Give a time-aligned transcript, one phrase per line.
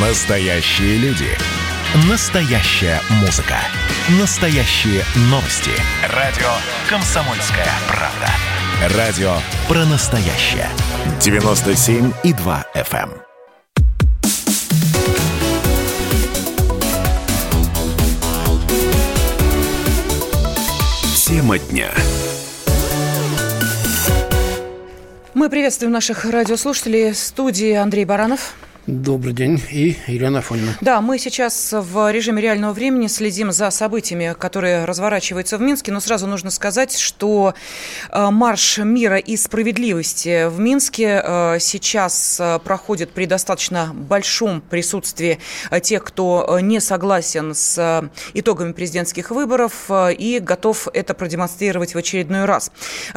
[0.00, 1.26] Настоящие люди.
[2.08, 3.56] Настоящая музыка.
[4.20, 5.72] Настоящие новости.
[6.14, 6.46] Радио
[6.88, 8.96] «Комсомольская правда».
[8.96, 9.32] Радио
[9.66, 10.68] про настоящее.
[11.18, 13.10] 97,2 FM.
[21.26, 21.90] Тема дня.
[25.34, 27.10] Мы приветствуем наших радиослушателей.
[27.10, 28.54] В студии Андрей Баранов.
[28.88, 29.62] Добрый день.
[29.70, 30.74] И Елена Афонина.
[30.80, 35.92] Да, мы сейчас в режиме реального времени следим за событиями, которые разворачиваются в Минске.
[35.92, 37.52] Но сразу нужно сказать, что
[38.10, 45.38] э, марш мира и справедливости в Минске э, сейчас э, проходит при достаточно большом присутствии
[45.82, 52.72] тех, кто не согласен с итогами президентских выборов и готов это продемонстрировать в очередной раз.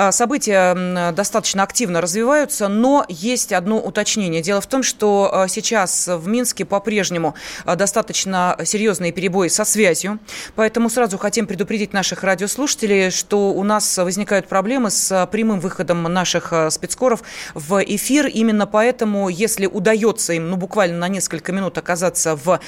[0.10, 4.42] События достаточно активно развиваются, но есть одно уточнение.
[4.42, 10.20] Дело в том, что сейчас сейчас в Минске по-прежнему а, достаточно серьезные перебои со связью,
[10.56, 16.52] поэтому сразу хотим предупредить наших радиослушателей, что у нас возникают проблемы с прямым выходом наших
[16.52, 17.22] а, спецкоров
[17.54, 18.26] в эфир.
[18.28, 22.60] Именно поэтому, если удается им, ну, буквально на несколько минут оказаться в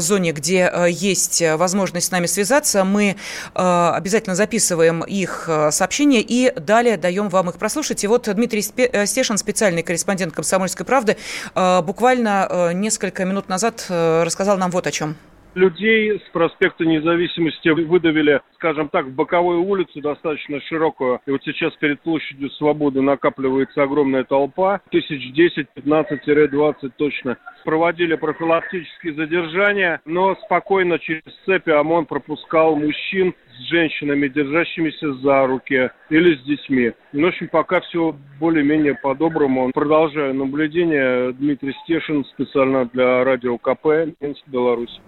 [0.00, 3.16] зоне, где есть возможность с нами связаться, мы
[3.54, 8.04] обязательно записываем их сообщения и далее даем вам их прослушать.
[8.04, 11.16] И вот Дмитрий Стешин, специальный корреспондент «Комсомольской правды»,
[11.54, 15.16] буквально буквально э, несколько минут назад э, рассказал нам вот о чем
[15.54, 21.20] людей с проспекта Независимости выдавили, скажем так, в боковую улицу достаточно широкую.
[21.26, 27.36] И вот сейчас перед площадью Свободы накапливается огромная толпа, тысяч десять, пятнадцать-двадцать точно.
[27.64, 35.90] Проводили профилактические задержания, но спокойно через цепи ОМОН пропускал мужчин с женщинами, держащимися за руки
[36.08, 36.92] или с детьми.
[37.12, 39.70] Ну, в общем, пока все более-менее по-доброму.
[39.74, 41.32] Продолжаю наблюдение.
[41.32, 45.00] Дмитрий Стешин специально для радио КП, Минск, Беларусь.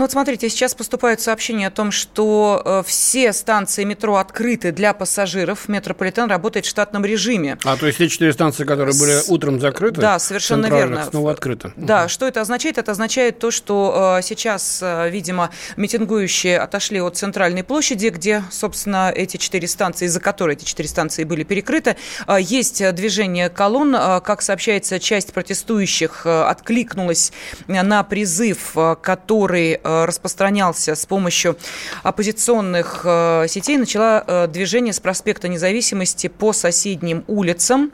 [0.00, 4.94] Ну вот смотрите, сейчас поступают сообщения о том, что э, все станции метро открыты для
[4.94, 5.68] пассажиров.
[5.68, 7.58] Метрополитен работает в штатном режиме.
[7.64, 10.00] А то есть те четыре станции, которые были утром закрыты?
[10.00, 11.04] Да, совершенно верно.
[11.04, 11.74] Снова открыты.
[11.76, 12.78] Да, что это означает?
[12.78, 19.12] Это означает то, что э, сейчас, э, видимо, митингующие отошли от центральной площади, где, собственно,
[19.14, 21.98] эти четыре станции, из-за которой эти четыре станции были перекрыты.
[22.38, 23.92] Есть движение колонн.
[23.92, 27.34] Как сообщается, часть протестующих откликнулась
[27.66, 31.56] на призыв, который распространялся с помощью
[32.02, 37.92] оппозиционных э, сетей, начала э, движение с проспекта Независимости по соседним улицам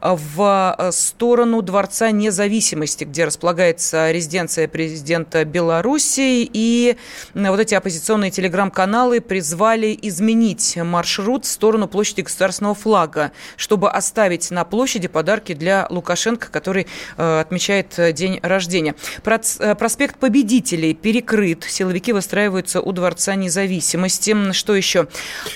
[0.00, 6.48] в сторону Дворца Независимости, где располагается резиденция президента Беларуси.
[6.52, 6.96] И
[7.34, 14.64] вот эти оппозиционные телеграм-каналы призвали изменить маршрут в сторону площади государственного флага, чтобы оставить на
[14.64, 16.86] площади подарки для Лукашенко, который
[17.16, 18.94] отмечает день рождения.
[19.22, 21.64] Проспект Победителей перекрыт открыт.
[21.64, 24.52] Силовики выстраиваются у Дворца независимости.
[24.52, 25.06] Что еще?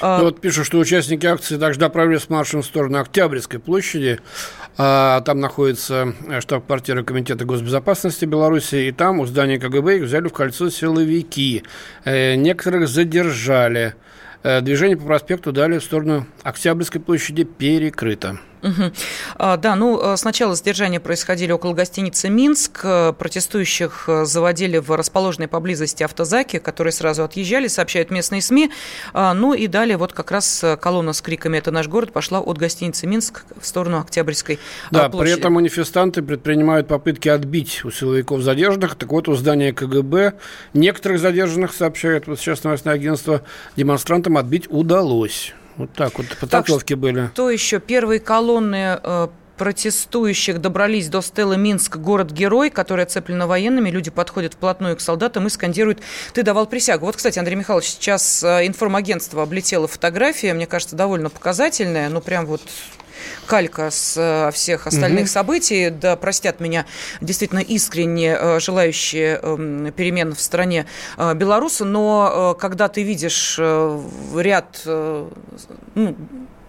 [0.00, 4.20] А, ну, вот пишут, что участники акции также направились маршем в сторону Октябрьской площади.
[4.78, 10.32] А, там находится штаб-квартира Комитета госбезопасности Беларуси, и там у здания КГБ их взяли в
[10.32, 11.64] кольцо силовики.
[12.04, 13.94] Э, некоторых задержали.
[14.44, 18.38] Э, движение по проспекту дали в сторону Октябрьской площади перекрыто.
[18.62, 18.92] Угу.
[19.36, 22.80] А, да, ну, э, сначала задержания происходили около гостиницы «Минск».
[22.84, 28.70] Э, протестующих заводили в расположенной поблизости автозаки, которые сразу отъезжали, сообщают местные СМИ.
[29.12, 32.58] А, ну и далее вот как раз колонна с криками «Это наш город» пошла от
[32.58, 34.58] гостиницы «Минск» в сторону Октябрьской
[34.90, 35.32] да, площади.
[35.32, 38.94] при этом манифестанты предпринимают попытки отбить у силовиков задержанных.
[38.94, 40.34] Так вот, у здания КГБ
[40.74, 43.42] некоторых задержанных, сообщают вот сейчас новостное агентство,
[43.76, 45.54] демонстрантам отбить удалось.
[45.76, 47.30] Вот так вот подготовки были.
[47.34, 49.28] То еще первые колонны э,
[49.62, 53.90] протестующих добрались до стелы Минск, город-герой, который оцеплена военными.
[53.90, 56.00] Люди подходят вплотную к солдатам и скандируют
[56.34, 57.06] «Ты давал присягу».
[57.06, 62.08] Вот, кстати, Андрей Михайлович, сейчас э, информагентство облетело фотография, мне кажется, довольно показательная.
[62.08, 62.60] Ну, прям вот
[63.46, 65.30] калька с э, всех остальных угу.
[65.30, 65.90] событий.
[65.90, 66.84] Да, простят меня
[67.20, 70.86] действительно искренне э, желающие эм, перемен в стране
[71.16, 76.16] белорусы, но когда ты видишь ряд ну,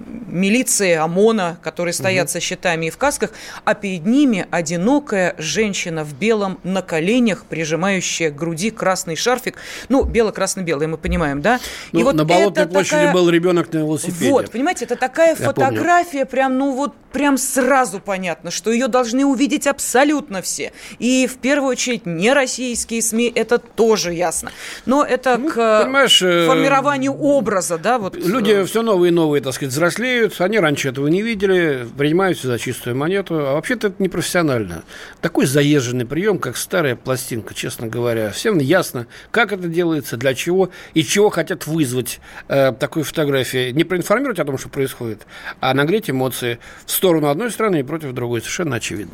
[0.06, 2.34] милиции, ОМОНа, которые стоят угу.
[2.34, 3.32] со щитами и в касках,
[3.64, 9.58] а перед ними одинокая женщина в белом на коленях, прижимающая к груди красный шарфик.
[9.90, 11.60] Ну, бело-красно-белый, мы понимаем, да?
[11.92, 13.14] Ну, и вот на Болотной площади такая...
[13.14, 14.30] был ребенок на велосипеде.
[14.30, 16.28] Вот, понимаете, это такая Я фотография, помню.
[16.28, 20.74] прям, ну вот, прям сразу понятно, что ее должны увидеть абсолютно все.
[21.00, 24.52] И в первую очередь не российские СМИ, это тоже ясно.
[24.86, 28.00] Но это ну, к э, формированию образа, да?
[28.00, 32.48] Вот, люди все новые и новые, так сказать, взрослеют, они раньше этого не видели, принимаются
[32.48, 34.84] за чистую монету, а вообще-то это непрофессионально.
[35.22, 38.32] Такой заезженный прием, как старая пластинка, честно говоря.
[38.32, 43.72] Всем ясно, как это делается, для чего и чего хотят вызвать э, такой фотографии.
[43.72, 45.26] Не проинформировать о том, что происходит,
[45.60, 48.42] а нагреть эмоции в сторону одной страны и против другой.
[48.42, 49.14] Совершенно очевидно.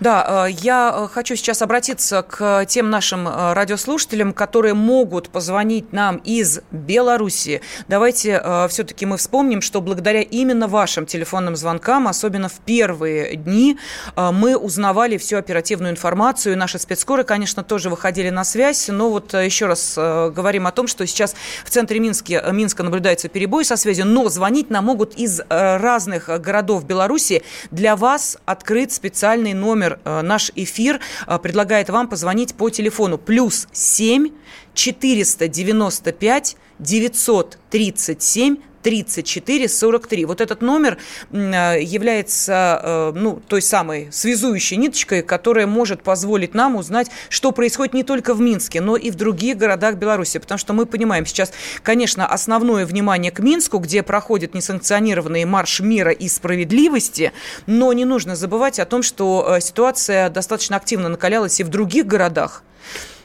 [0.00, 5.92] Да, э, я э, хочу сейчас обратиться к тем нашим э, радиослушателям, которые могут позвонить
[5.92, 7.60] нам из Беларуси.
[7.88, 13.78] Давайте все-таки мы вспомним, что благодаря именно вашим телефонным звонкам, особенно в первые дни,
[14.16, 16.56] мы узнавали всю оперативную информацию.
[16.56, 18.88] Наши спецскоры, конечно, тоже выходили на связь.
[18.88, 21.34] Но вот еще раз говорим о том, что сейчас
[21.64, 26.84] в центре Минске, Минска наблюдается перебой со связью, но звонить нам могут из разных городов
[26.84, 27.42] Беларуси.
[27.70, 29.98] Для вас открыт специальный номер.
[30.04, 31.00] Наш эфир
[31.42, 34.30] предлагает вам позвонить по телефону плюс 7
[34.74, 40.24] 495 937 3443.
[40.26, 40.98] Вот этот номер
[41.32, 47.94] э, является э, ну, той самой связующей ниточкой, которая может позволить нам узнать, что происходит
[47.94, 50.38] не только в Минске, но и в других городах Беларуси.
[50.38, 51.52] Потому что мы понимаем сейчас,
[51.82, 57.32] конечно, основное внимание к Минску, где проходит несанкционированный марш мира и справедливости,
[57.66, 62.06] но не нужно забывать о том, что э, ситуация достаточно активно накалялась и в других
[62.06, 62.62] городах.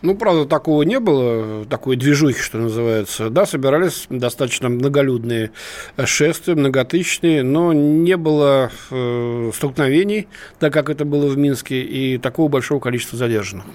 [0.01, 3.30] Ну, правда, такого не было, такой движухи, что называется.
[3.30, 5.51] Да, собирались достаточно многолюдные
[6.06, 10.30] шествия, многотысячные, но не было э, столкновений,
[10.60, 13.66] так как это было в Минске, и такого большого количества задержанных.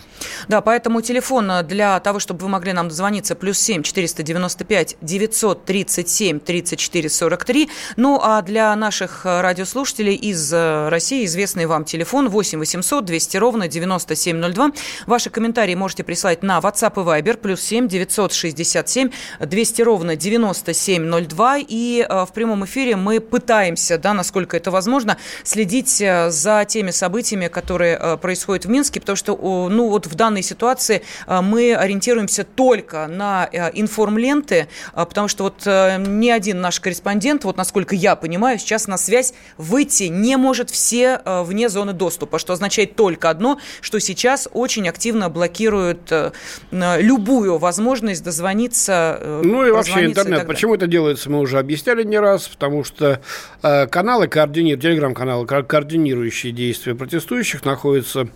[0.48, 7.08] Да, поэтому телефон для того, чтобы вы могли нам дозвониться, плюс 7 495 937 34
[7.10, 7.68] 43.
[7.96, 14.72] Ну, а для наших радиослушателей из России известный вам телефон 8 800 200 ровно 9702.
[15.06, 21.58] Ваши комментарии можете присылать прислать на WhatsApp и Viber, плюс 7 967 200 ровно 9702.
[21.66, 26.92] И э, в прямом эфире мы пытаемся, да, насколько это возможно, следить э, за теми
[26.92, 29.36] событиями, которые э, происходят в Минске, потому что,
[29.68, 36.60] ну, вот в данной ситуации мы ориентируемся только на информленты, потому что вот ни один
[36.60, 41.92] наш корреспондент, вот насколько я понимаю, сейчас на связь выйти не может все вне зоны
[41.92, 49.18] доступа, что означает только одно, что сейчас очень активно блокируют Э, любую возможность дозвониться.
[49.20, 50.44] Э, ну и вообще интернет.
[50.44, 53.20] И Почему это делается, мы уже объясняли не раз, потому что
[53.62, 58.28] э, каналы координируют, телеграм-каналы, координирующие действия протестующих находятся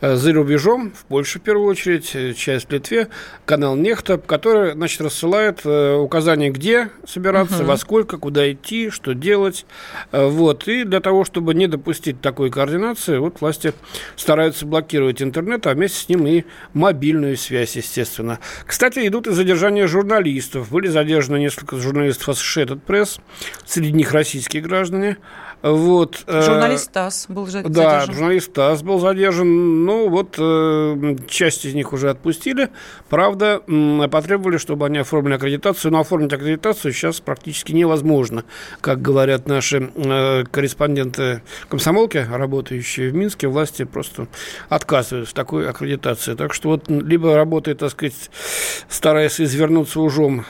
[0.00, 3.08] за рубежом, в Польше в первую очередь, часть в Литве,
[3.44, 7.66] канал Нехта, который, значит, рассылает указания, где собираться, угу.
[7.66, 9.64] во сколько, куда идти, что делать.
[10.12, 10.68] Вот.
[10.68, 13.72] И для того, чтобы не допустить такой координации, вот власти
[14.16, 16.44] стараются блокировать интернет, а вместе с ним и
[16.74, 18.38] мобильный мобильную связь, естественно.
[18.66, 20.70] Кстати, идут и задержания журналистов.
[20.70, 23.20] Были задержаны несколько журналистов Associated Press,
[23.64, 25.16] среди них российские граждане.
[25.62, 27.72] Вот, э, журналист ТАСС был задержан.
[27.72, 29.84] Да, журналист ТАСС был задержан.
[29.84, 32.68] Ну, вот э, часть из них уже отпустили.
[33.08, 33.60] Правда,
[34.10, 35.92] потребовали, чтобы они оформили аккредитацию.
[35.92, 38.44] Но оформить аккредитацию сейчас практически невозможно.
[38.80, 44.28] Как говорят наши э, корреспонденты комсомолки, работающие в Минске, власти просто
[44.68, 46.34] отказывают в такой аккредитации.
[46.34, 48.30] Так что вот либо работает, так сказать,
[48.88, 50.44] стараясь извернуться ужом,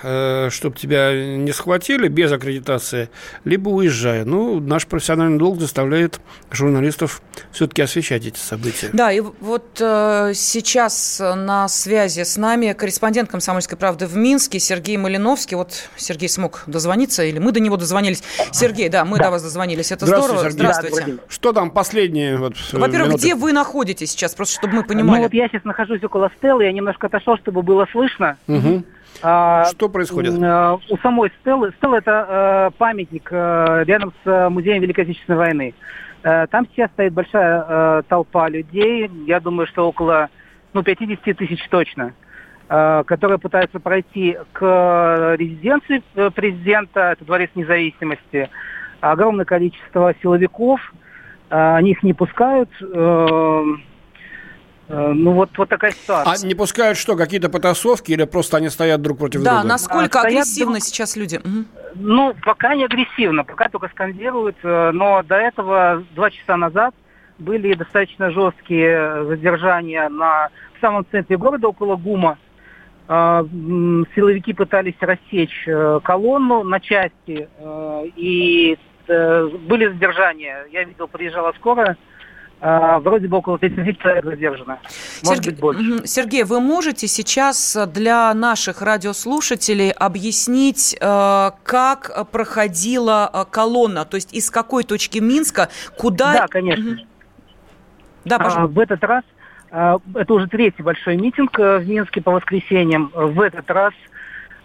[0.50, 3.08] чтобы тебя не схватили без аккредитации,
[3.44, 4.24] либо уезжая.
[4.24, 6.20] Ну, наш профессиональный долг заставляет
[6.50, 7.20] журналистов
[7.52, 8.88] все-таки освещать эти события.
[8.94, 14.96] Да, и вот э, сейчас на связи с нами корреспондент «Комсомольской правды» в Минске Сергей
[14.96, 15.54] Малиновский.
[15.54, 18.22] Вот Сергей смог дозвониться, или мы до него дозвонились.
[18.52, 19.24] Сергей, да, мы да.
[19.24, 19.92] до вас дозвонились.
[19.92, 20.38] Это здорово.
[20.38, 20.50] Сергей.
[20.52, 21.18] Здравствуйте.
[21.28, 22.38] Что там последние?
[22.38, 23.22] Вот, э, Во-первых, минуты?
[23.22, 25.18] где вы находитесь сейчас, просто чтобы мы понимали?
[25.18, 28.38] Ну вот я сейчас нахожусь около Стеллы, я немножко отошел, чтобы было слышно.
[28.48, 28.82] Угу.
[29.22, 30.34] А, Что происходит?
[30.42, 35.38] А, у самой Стеллы, Стелла это э, памятник э, рядом с э, музеем Великой Отечественной
[35.38, 35.74] войны.
[36.22, 40.28] Э, там сейчас стоит большая э, толпа людей, я думаю, что около
[40.72, 42.12] ну, 50 тысяч точно,
[42.68, 48.50] э, которые пытаются пройти к резиденции э, президента, это Дворец независимости.
[49.00, 50.80] Огромное количество силовиков,
[51.50, 52.70] э, они их не пускают.
[54.88, 56.44] Э, ну вот, вот такая ситуация.
[56.44, 59.62] А не пускают что, какие-то потасовки или просто они стоят друг против да, друга?
[59.62, 60.84] Да, насколько а, агрессивно друг...
[60.84, 61.36] сейчас люди?
[61.36, 61.64] Угу.
[61.96, 66.94] Ну, пока не агрессивно, пока только скандируют, э, но до этого, два часа назад,
[67.38, 72.38] были достаточно жесткие задержания на, в самом центре города, около ГУМа.
[73.08, 73.44] Э,
[74.14, 75.66] силовики пытались рассечь
[76.04, 77.48] колонну на части,
[78.16, 78.78] и
[79.08, 80.66] были задержания.
[80.72, 82.15] Я видел, приезжала скорая, а,
[82.60, 84.78] вроде бы около 30 человек задержано.
[85.24, 86.06] Может Сергей, быть, больше.
[86.06, 94.32] Сергей, вы можете сейчас для наших радиослушателей объяснить, э, как проходила э, колонна, то есть
[94.32, 96.32] из какой точки Минска, куда...
[96.32, 96.98] Да, конечно.
[98.24, 98.74] Да, А, пожалуйста.
[98.74, 99.24] в этот раз,
[99.70, 103.10] а, это уже третий большой митинг э, в Минске по воскресеньям.
[103.14, 103.92] В этот раз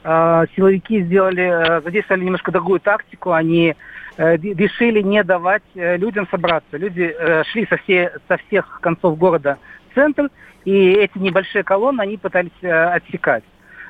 [0.03, 3.31] а, силовики сделали, задействовали немножко другую тактику.
[3.31, 3.75] Они
[4.17, 6.77] решили не давать э, людям собраться.
[6.77, 9.57] Люди э, шли со, все, со всех концов города
[9.89, 10.29] в центр,
[10.65, 13.43] и эти небольшие колонны они пытались э, отсекать.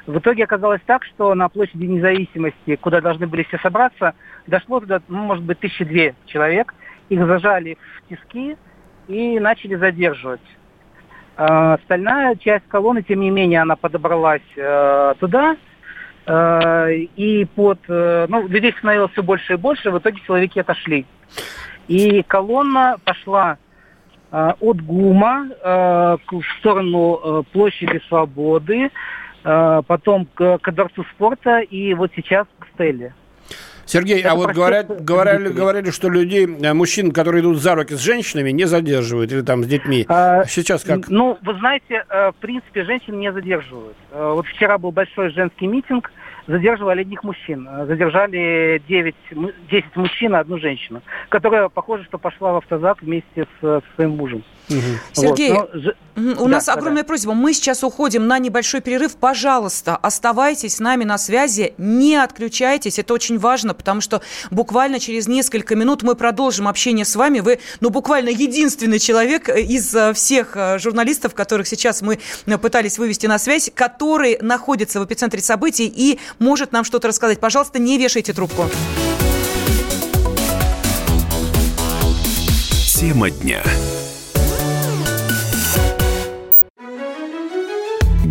[0.08, 4.16] В итоге оказалось так, что на площади независимости, куда должны были все собраться,
[4.48, 6.74] дошло туда, ну, может быть, тысячи две человек.
[7.10, 8.58] Их зажали в тиски
[9.08, 10.42] и начали задерживать.
[11.38, 15.56] А, Остальная часть колонны, тем не менее, она подобралась э, туда, э,
[17.16, 21.06] и под, э, ну, людей становилось все больше и больше, в итоге силовики отошли.
[21.88, 23.58] И колонна пошла
[24.32, 28.92] э, от ГУМа э, в сторону э, площади Свободы,
[29.44, 33.14] э, потом к, к Дворцу спорта и вот сейчас к Стелле.
[33.86, 37.96] Сергей, Это а вот говорят, говорили, говорили, что людей, э, мужчин, которые идут за руки
[37.96, 40.06] с женщинами, не задерживают или там с детьми.
[40.08, 41.10] А, Сейчас как?
[41.10, 43.98] Ну, вы знаете, э, в принципе, женщин не задерживают.
[44.12, 46.10] Э, Вот вчера был большой женский митинг,
[46.52, 47.68] задерживали одних мужчин.
[47.68, 53.02] Э, Задержали 9, му- 10 мужчин и одну женщину, которая, похоже, что пошла в автозак
[53.02, 54.44] вместе с, э, со своим мужем.
[54.70, 55.00] Мгм.
[55.14, 55.92] Сергей, Вот, но.
[56.16, 57.34] У Да, нас да, огромная просьба.
[57.34, 59.16] Мы сейчас уходим на небольшой перерыв.
[59.16, 61.74] Пожалуйста, оставайтесь с нами на связи.
[61.78, 63.00] Не отключайтесь.
[63.00, 67.40] Это очень важно, потому что буквально через несколько минут мы продолжим общение с вами.
[67.40, 72.20] Вы, ну, буквально единственный человек э, из э, всех э, журналистов, которых сейчас мы
[72.58, 77.40] пытались вывести на связь, который находится в эпицентре событий и может нам что-то рассказать.
[77.40, 78.66] Пожалуйста, не вешайте трубку.
[83.00, 83.64] Тема дня.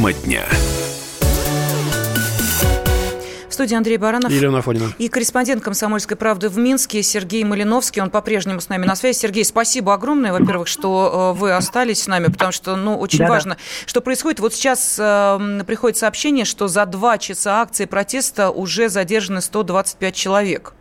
[0.00, 0.46] Тема дня.
[3.50, 4.32] В студии Андрей Баранов.
[4.32, 4.94] Елена Афонина.
[4.96, 8.00] И корреспондент «Комсомольской правды» в Минске Сергей Малиновский.
[8.00, 9.18] Он по-прежнему с нами на связи.
[9.18, 13.30] Сергей, спасибо огромное, во-первых, что э, вы остались с нами, потому что, ну, очень Да-да.
[13.30, 14.40] важно, что происходит.
[14.40, 20.72] Вот сейчас э, приходит сообщение, что за два часа акции протеста уже задержаны 125 человек.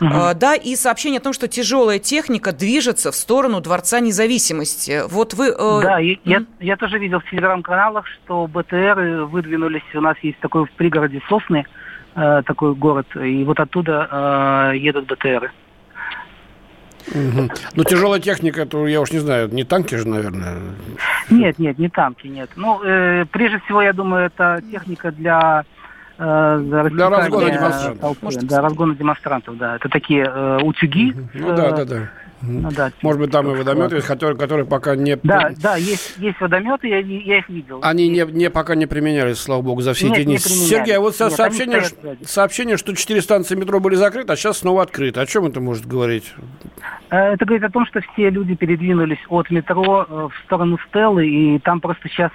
[0.00, 5.02] Э, Да, и сообщение о том, что тяжелая техника движется в сторону Дворца независимости.
[5.08, 5.48] Вот вы...
[5.48, 9.82] э, Да, и я, я тоже видел в телеграм-каналах, что БТР выдвинулись.
[9.94, 11.66] У нас есть такой в пригороде Сосны,
[12.14, 15.50] э, такой город, и вот оттуда э, едут БТРы.
[17.14, 17.50] Мгм.
[17.74, 20.58] Ну, тяжелая техника, то я уж не знаю, не танки же, наверное.
[21.30, 22.50] Нет, нет, не танки, нет.
[22.56, 25.64] Ну, э, прежде всего, я думаю, это техника для
[26.18, 28.00] э, рассекания разгона демонстрантов.
[28.00, 28.18] толпы.
[28.24, 29.76] Может, да, разгона демонстрантов, да.
[29.76, 31.14] Это такие э, утюги.
[31.34, 32.10] Ну с, да, э, да, да.
[32.40, 32.62] Мгм.
[32.62, 35.16] ну да, Может быть, там и водометы есть, которые, которые пока не...
[35.24, 37.80] Да, да, есть, есть водометы, я, я их видел.
[37.82, 40.34] Они не, не пока не применялись, слава богу, за все Нет, эти дни.
[40.34, 40.68] не применялись.
[40.68, 41.82] Сергей, а вот Нет, сообщение,
[42.24, 45.18] сообщение, что четыре станции метро были закрыты, а сейчас снова открыты.
[45.18, 46.32] О чем это может говорить?
[47.10, 51.58] Э, Это говорит о том, что все люди передвинулись от метро в сторону Стеллы, и
[51.58, 52.30] там просто сейчас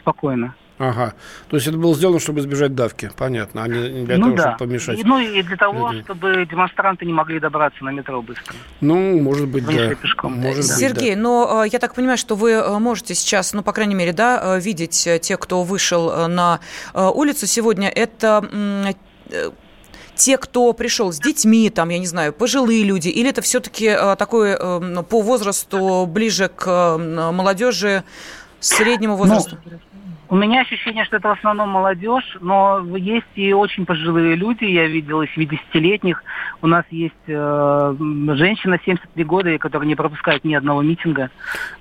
[0.00, 0.54] спокойно.
[0.78, 1.14] Ага.
[1.48, 3.10] То есть это было сделано, чтобы избежать давки.
[3.16, 4.42] Понятно, а не для ну того, да.
[4.42, 4.98] чтобы помешать.
[4.98, 6.04] И, ну и для того, людям.
[6.04, 8.54] чтобы демонстранты не могли добраться на метро быстро.
[8.80, 9.94] Ну, может быть, да.
[9.94, 10.34] пешком.
[10.34, 11.20] Может быть, Сергей, да.
[11.20, 14.56] но э, я так понимаю, что вы э, можете сейчас, ну, по крайней мере, да,
[14.56, 16.60] э, видеть тех, кто вышел на
[16.94, 17.88] улицу сегодня.
[17.88, 18.94] Это
[20.14, 24.56] те, кто пришел с детьми, там, я не знаю, пожилые люди, или это все-таки такой
[24.58, 28.04] ну, по возрасту ближе к молодежи
[28.60, 29.58] среднего возраста?
[30.30, 34.86] У меня ощущение, что это в основном молодежь, но есть и очень пожилые люди, я
[34.86, 36.22] видел и 70-летних.
[36.60, 37.94] У нас есть э,
[38.34, 41.30] женщина 73 года, которая не пропускает ни одного митинга.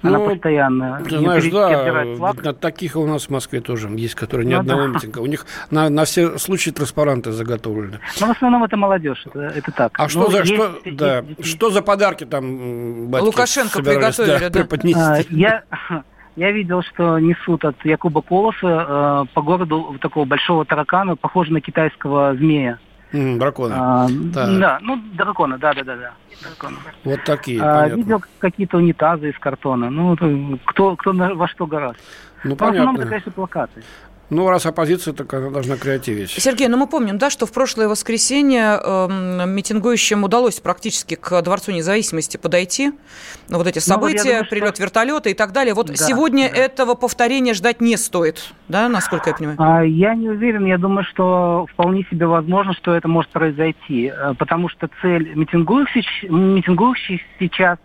[0.01, 1.01] Она Ну, постоянно.
[1.07, 2.05] Ты знаешь, да,
[2.41, 4.87] на таких у нас в Москве тоже есть, которые ни Ну одного да.
[4.87, 5.19] митинга.
[5.19, 7.99] У них на, на все случаи транспаранты заготовлены.
[8.21, 9.91] Но в основном это молодежь, это, это так.
[9.99, 11.41] А что Ну, за есть- что, есть да, дети.
[11.41, 14.49] что за подарки там батьки Лукашенко приготовили, да?
[14.51, 15.01] преподнести?
[15.01, 15.63] А, Я,
[16.37, 21.61] я видел, что несут от Якуба Колоса э, по городу такого большого таракана, похожего на
[21.61, 22.77] китайского змея.
[23.11, 24.03] Mm, дракона.
[24.03, 26.11] А, да, ну, дракона, да-да-да.
[26.43, 26.77] Дракона.
[27.03, 29.89] Вот такие, а, Видел какие-то унитазы из картона.
[29.89, 30.15] Ну,
[30.65, 31.99] кто, кто на, во что гораздо.
[32.43, 32.65] Ну, понятно.
[32.65, 33.83] В основном это, конечно, плакаты.
[34.29, 36.29] Ну, раз оппозиция, так она должна креативить.
[36.31, 41.71] Сергей, ну мы помним, да, что в прошлое воскресенье э, митингующим удалось практически к Дворцу
[41.71, 42.91] независимости подойти.
[43.47, 44.83] Ну, вот эти события, ну, вот думаю, прилет что...
[44.83, 45.73] вертолета и так далее.
[45.73, 46.57] Вот да, сегодня да.
[46.57, 49.57] этого повторения ждать не стоит, да, насколько я понимаю?
[49.61, 50.65] А, я не уверен.
[50.65, 54.11] Я думаю, что вполне себе возможно, что это может произойти.
[54.13, 57.77] Э, потому что цель митингующих, митингующих сейчас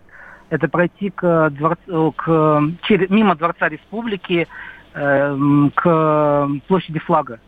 [0.49, 4.47] это пройти к, дворцу, к, через, мимо Дворца Республики
[4.95, 7.39] Эм, к площади флага,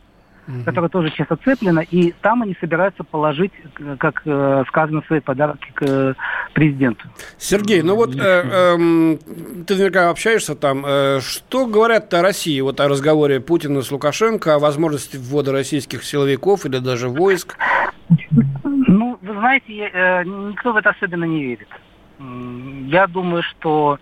[0.47, 0.63] угу.
[0.65, 3.51] которая тоже сейчас оцеплена, и там они собираются положить,
[3.99, 6.13] как э, сказано, свои подарки к э,
[6.53, 7.07] президенту.
[7.37, 9.17] Сергей, ну вот э, э,
[9.67, 10.83] ты наверняка общаешься там.
[10.87, 16.03] Э, что говорят о России, вот о разговоре Путина с Лукашенко, о возможности ввода российских
[16.03, 17.57] силовиков или даже войск?
[18.63, 21.67] Ну, вы знаете, э, никто в это особенно не верит.
[22.87, 23.99] Я думаю, что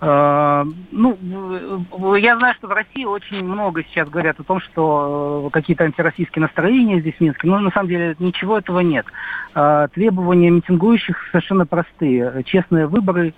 [0.00, 5.84] ну, я знаю, что в России очень много сейчас говорят о том, что э, какие-то
[5.84, 9.06] антироссийские настроения здесь в Минске, но на самом деле ничего этого нет.
[9.54, 12.42] Э, требования митингующих совершенно простые.
[12.44, 13.34] Честные выборы,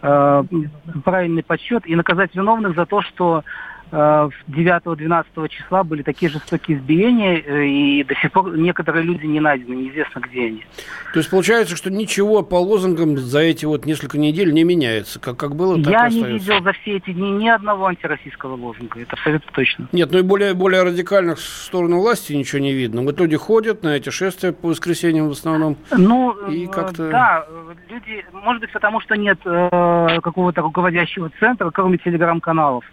[0.00, 3.44] правильный подсчет и наказать виновных за то, что
[3.92, 9.38] 9-12 э, числа были такие жестокие избиения, э, и до сих пор некоторые люди не
[9.38, 10.64] найдены, неизвестно, где они.
[11.12, 15.36] То есть получается, что ничего по лозунгам за эти вот несколько недель не меняется, как,
[15.36, 19.12] как было, так Я не видел за все эти дни ни одного антироссийского лозунга, это
[19.12, 19.88] абсолютно точно.
[19.92, 23.02] Нет, ну и более, более радикальных в сторону власти ничего не видно.
[23.02, 25.76] Вот люди ходят на эти шествия по воскресеньям в основном.
[25.90, 27.10] Ну, и как-то...
[27.10, 27.46] да,
[27.90, 32.84] люди, может быть, потому что нет э, какого-то руководящего центра, кроме телеграм-каналов.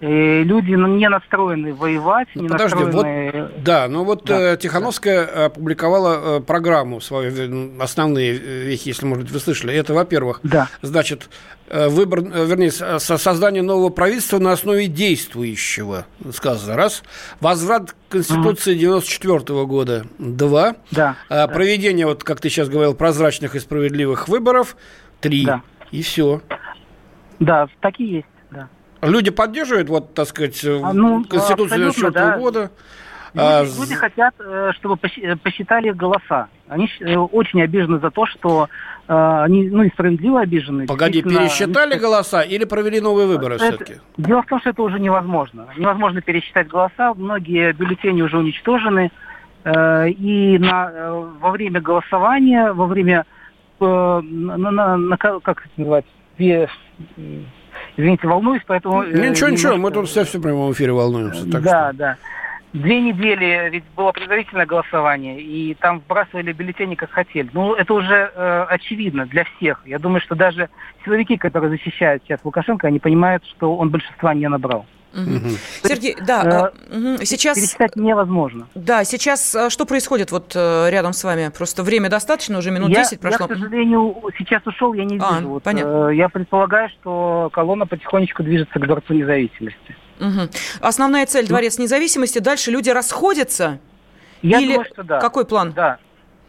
[0.00, 3.42] И люди не настроены воевать, не подожди, настроены...
[3.42, 5.44] Вот, да, но вот да, э, Тихановская да.
[5.46, 9.74] опубликовала э, программу свою, основные вехи, если, может быть, вы слышали.
[9.74, 10.68] Это, во-первых, да.
[10.82, 11.28] значит,
[11.66, 17.02] э, выбор, вернее, создание нового правительства на основе действующего, сказано, раз.
[17.40, 18.80] Возврат Конституции угу.
[18.80, 20.76] 94 -го года, два.
[20.92, 22.10] Да, проведение, да.
[22.10, 24.76] вот как ты сейчас говорил, прозрачных и справедливых выборов,
[25.20, 25.44] три.
[25.44, 25.62] Да.
[25.90, 26.40] И все.
[27.40, 28.37] Да, такие есть.
[29.02, 32.38] Люди поддерживают, вот, так сказать, а, ну, Конституцию 94 да.
[32.38, 32.70] года.
[33.34, 36.48] Люди, а, люди хотят, э, чтобы э, посчитали голоса.
[36.66, 38.68] Они э, очень обижены за то, что
[39.10, 40.86] они ну, несправедливо обижены.
[40.86, 42.00] Погоди, пересчитали они...
[42.00, 43.64] голоса или провели новые выборы это...
[43.64, 43.94] все-таки?
[44.18, 45.66] Дело в том, что это уже невозможно.
[45.78, 47.14] Невозможно пересчитать голоса.
[47.14, 49.10] Многие бюллетени уже уничтожены.
[49.64, 53.24] И на, во время голосования, во время
[53.80, 56.10] на, на, на, как это называется,
[57.98, 59.02] Извините, волнуюсь, поэтому...
[59.02, 59.76] Ничего, э, ничего, немножко...
[59.76, 61.50] мы тут все, все в прямом эфире волнуемся.
[61.50, 61.98] Так да, что...
[61.98, 62.16] да.
[62.72, 67.50] Две недели ведь было предварительное голосование, и там вбрасывали бюллетени как хотели.
[67.52, 69.82] Ну, это уже э, очевидно для всех.
[69.84, 70.68] Я думаю, что даже
[71.04, 74.86] силовики, которые защищают сейчас Лукашенко, они понимают, что он большинства не набрал.
[75.14, 75.50] Угу.
[75.82, 77.58] Сергей, да, э, сейчас...
[77.58, 78.68] Пересчитать невозможно.
[78.74, 81.50] Да, сейчас э, что происходит вот э, рядом с вами?
[81.56, 83.46] Просто время достаточно, уже минут я, 10 прошло.
[83.48, 85.48] Я, к сожалению, сейчас ушел, я не а, вижу.
[85.48, 86.08] Вот, понятно.
[86.10, 89.96] Я предполагаю, что колонна потихонечку движется к Дворцу независимости.
[90.20, 90.50] Угу.
[90.80, 91.48] Основная цель ну.
[91.48, 93.80] Дворец независимости, дальше люди расходятся?
[94.42, 95.20] Я Или думаю, что да.
[95.20, 95.72] Какой план?
[95.72, 95.98] Да.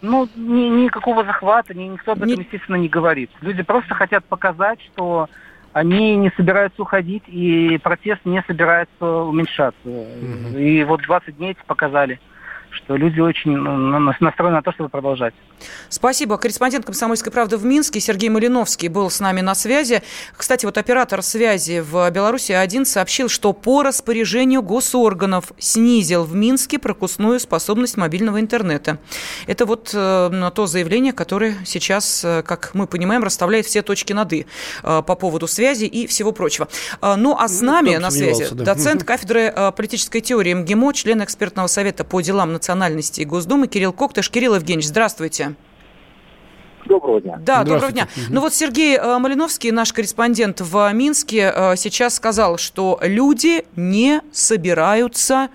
[0.01, 2.43] Ну, ни, никакого захвата, ни, никто об этом, не...
[2.43, 3.31] естественно, не говорит.
[3.41, 5.29] Люди просто хотят показать, что
[5.73, 9.77] они не собираются уходить, и протест не собирается уменьшаться.
[9.83, 10.57] Угу.
[10.57, 12.19] И вот 20 дней показали
[12.71, 15.33] что люди очень ну, настроены на то, чтобы продолжать.
[15.89, 16.37] Спасибо.
[16.37, 20.01] Корреспондент «Комсомольской правды» в Минске Сергей Малиновский был с нами на связи.
[20.35, 26.79] Кстати, вот оператор связи в Беларуси один сообщил, что по распоряжению госорганов снизил в Минске
[26.79, 28.99] пропускную способность мобильного интернета.
[29.47, 34.31] Это вот э, то заявление, которое сейчас, э, как мы понимаем, расставляет все точки над
[34.33, 34.45] «и»
[34.83, 36.67] э, по поводу связи и всего прочего.
[37.01, 38.63] Э, ну, а с ну, нами на связи да.
[38.65, 43.93] доцент кафедры э, политической теории МГИМО, член экспертного совета по делам национальности и Госдумы Кирилл
[43.93, 44.29] Коктыш.
[44.29, 45.55] Кирилл Евгеньевич, здравствуйте.
[46.85, 47.37] Доброго дня.
[47.39, 48.07] Да, доброго дня.
[48.29, 54.21] Ну вот Сергей э, Малиновский, наш корреспондент в Минске, э, сейчас сказал, что люди не
[54.31, 55.49] собираются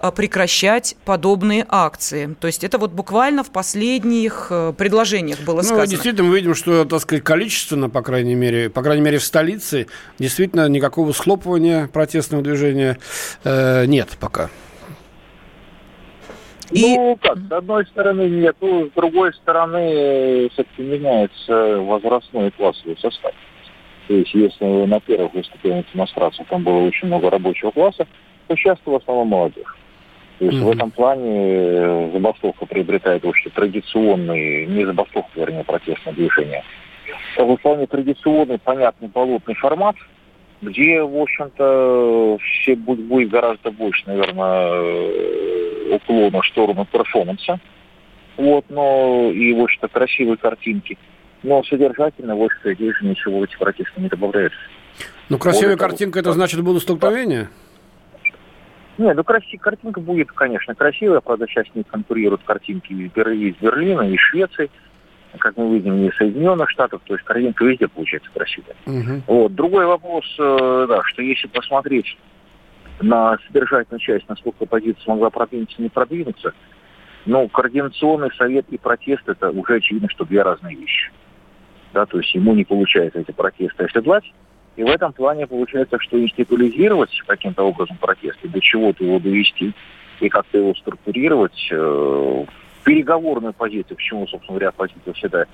[0.00, 2.34] э, прекращать подобные акции.
[2.40, 5.86] То есть это вот буквально в последних предложениях было ну, сказано.
[5.86, 9.86] Действительно, мы видим, что, так сказать, количественно, по крайней мере, по крайней мере в столице,
[10.18, 12.98] действительно никакого схлопывания протестного движения
[13.44, 14.50] э, нет пока.
[16.70, 16.96] И...
[16.96, 22.96] Ну, как, с одной стороны нет, ну, с другой стороны все-таки меняется возрастной и классовый
[22.98, 23.32] состав.
[24.08, 28.06] То есть, если на первых выступлениях демонстрации там было очень много рабочего класса,
[28.46, 29.76] то сейчас в основном молодежь.
[30.38, 30.64] То есть mm-hmm.
[30.64, 36.64] в этом плане забастовка приобретает вообще традиционный, не забастовка, вернее, протестное движение,
[37.36, 39.94] а в плане традиционный, понятный, болотный формат,
[40.62, 47.60] где, в общем-то, все будет, будет гораздо больше, наверное, уклона в сторону перформанса.
[48.36, 50.96] Вот, но и, в общем-то, красивые картинки.
[51.42, 54.58] Но содержательно, в общем-то, здесь же ничего эти протесты не добавляется.
[55.28, 57.50] Ну, красивая картинка, это значит будут столкновения?
[58.98, 61.20] Нет, ну красивая картинка будет, конечно, красивая.
[61.20, 64.70] Правда, сейчас не конкурируют картинки из Берлина, из Швеции,
[65.38, 67.02] как мы видим, из Соединенных Штатов.
[67.06, 68.76] То есть картинка везде получается красивая.
[68.86, 69.22] Угу.
[69.26, 69.54] Вот.
[69.54, 72.16] Другой вопрос, э, да, что если посмотреть
[73.00, 76.52] на содержательную часть, насколько оппозиция смогла продвинуться, не продвинуться,
[77.24, 81.10] ну, координационный совет и протест– это уже очевидно, что две разные вещи.
[81.92, 84.24] Да, то есть ему не получается эти протесты оседлать,
[84.76, 89.72] и в этом плане получается, что институализировать каким-то образом протест, и до чего-то его довести,
[90.20, 92.44] и как-то его структурировать э,
[92.84, 95.44] переговорную позицию, почему, собственно говоря, оппозиция всегда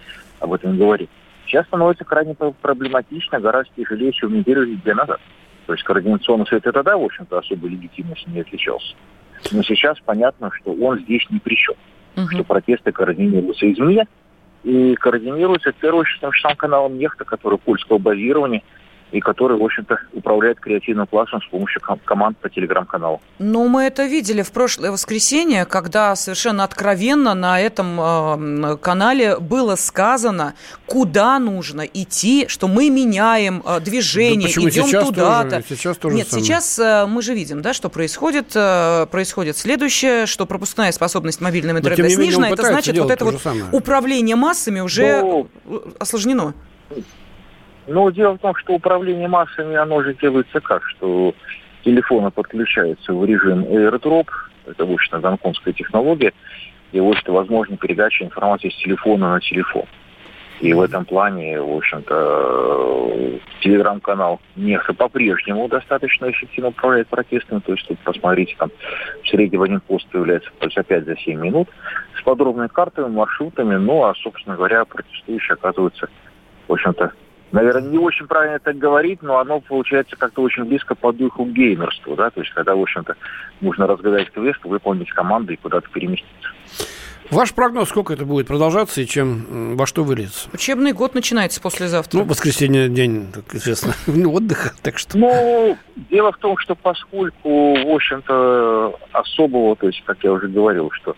[0.41, 1.11] об этом говорит,
[1.47, 5.21] сейчас становится крайне проблематично, гораздо тяжелее, чем неделю или две назад.
[5.67, 8.95] То есть координационный совет и тогда, в общем-то, особой легитимностью не отличался.
[9.53, 11.75] Но сейчас понятно, что он здесь ни при чем.
[12.17, 12.29] Угу.
[12.31, 14.07] Что протесты координируются извне,
[14.65, 18.63] и координируются в первую очередь тем же самым каналом Нехта, который польского базирования–
[19.11, 23.21] и который, в общем-то, управляет креативным классом с помощью ком- команд по телеграм-каналу.
[23.39, 29.77] Ну, мы это видели в прошлое воскресенье, когда совершенно откровенно на этом э, канале было
[29.77, 30.55] сказано,
[30.87, 35.51] куда нужно идти, что мы меняем э, движение, да идем сейчас туда-то.
[35.51, 36.45] Тоже, сейчас тоже Нет, самое.
[36.45, 38.53] сейчас э, мы же видим, да, что происходит.
[38.55, 42.51] Э, происходит следующее, что пропускная способность мобильного интернета снижена.
[42.51, 43.65] Это значит, вот это вот самое.
[43.73, 45.49] управление массами уже Но...
[45.65, 46.55] Ну, осложнено.
[47.89, 51.35] Но дело в том, что управление массами, оно же делается как, что
[51.85, 54.29] телефоны подключаются в режим AirDrop,
[54.67, 56.35] это, в общем-то, гонконгская технология,
[56.93, 59.87] и, в общем-то, возможна передача информации с телефона на телефон.
[60.61, 67.61] И в этом плане, в общем-то, телеграм-канал Неха по-прежнему достаточно эффективно управляет протестами.
[67.61, 68.71] То есть тут посмотрите, там
[69.23, 71.69] в среднем один пост появляется за 5-7 минут
[72.19, 73.77] с подробными картами, маршрутами.
[73.77, 76.09] Ну, а, собственно говоря, протестующие оказываются,
[76.67, 77.13] в общем-то,
[77.53, 82.17] наверное, не очень правильно так говорить, но оно получается как-то очень близко по духу геймерству,
[82.17, 83.17] да, то есть когда, в общем-то,
[83.61, 86.51] нужно разгадать квест, выполнить команду и куда-то переместиться.
[87.31, 90.49] Ваш прогноз, сколько это будет продолжаться и чем, во что выльется?
[90.55, 92.19] Учебный год начинается послезавтра.
[92.19, 93.93] Ну, воскресенье день, как известно,
[94.29, 95.19] отдыха, так что...
[95.19, 95.77] Ну,
[96.11, 101.17] дело в том, что поскольку, в общем-то, особого, то есть, как я уже говорил, что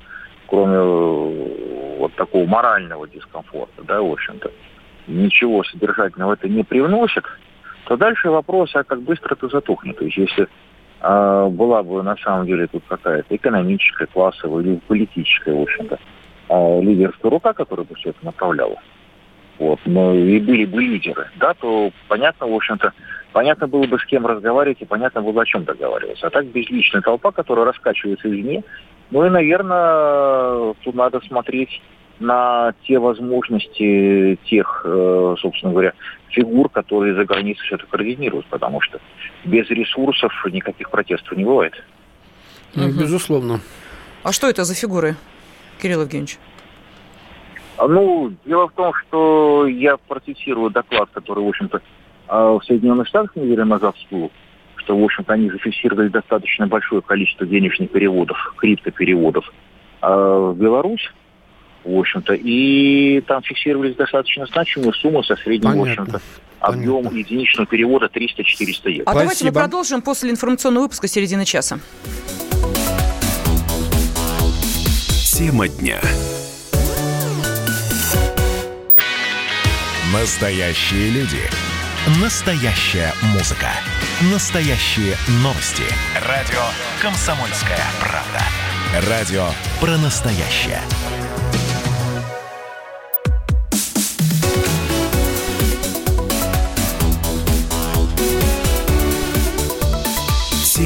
[0.48, 4.50] кроме э, вот такого морального дискомфорта, да, в общем-то,
[5.10, 7.24] ничего содержательного это не привносит,
[7.84, 9.98] то дальше вопрос, а как быстро это затухнет.
[9.98, 10.48] То есть если
[11.00, 15.98] э, была бы на самом деле тут какая-то экономическая, классовая или политическая, в общем-то,
[16.48, 18.76] э, лидерская рука, которая бы все это направляла,
[19.58, 22.92] вот, но и были бы лидеры, да, то понятно, в общем-то,
[23.32, 26.26] понятно было бы, с кем разговаривать, и понятно было бы, о чем договариваться.
[26.26, 28.62] А так безличная толпа, которая раскачивается извне,
[29.10, 31.82] ну и, наверное, тут надо смотреть
[32.20, 35.94] на те возможности тех, э, собственно говоря,
[36.28, 39.00] фигур, которые за границей все это координируют, потому что
[39.44, 41.82] без ресурсов никаких протестов не бывает.
[42.74, 43.60] Ну, безусловно.
[44.22, 45.16] А что это за фигуры,
[45.80, 46.38] Кирилл Евгеньевич?
[47.78, 51.80] А, ну, дело в том, что я процитирую доклад, который, в общем-то,
[52.28, 54.30] а, в Соединенных Штатах неделю назад всплыл,
[54.76, 59.50] что, в общем-то, они зафиксировали достаточно большое количество денежных переводов, криптопереводов
[60.02, 61.10] а, в Беларусь
[61.84, 62.34] в общем-то.
[62.34, 65.84] И там фиксировались достаточно значимые суммы со средним, Понятно.
[65.84, 66.20] в общем-то,
[66.60, 67.16] объем Понятно.
[67.18, 69.02] единичного перевода 300-400 евро.
[69.06, 69.14] А Спасибо.
[69.14, 71.78] давайте мы продолжим после информационного выпуска середины часа.
[75.36, 75.98] Тема дня.
[80.12, 81.38] Настоящие люди.
[82.20, 83.68] Настоящая музыка.
[84.32, 85.84] Настоящие новости.
[86.28, 86.60] Радио
[87.00, 89.08] «Комсомольская правда».
[89.08, 89.46] Радио
[89.80, 90.80] про настоящее.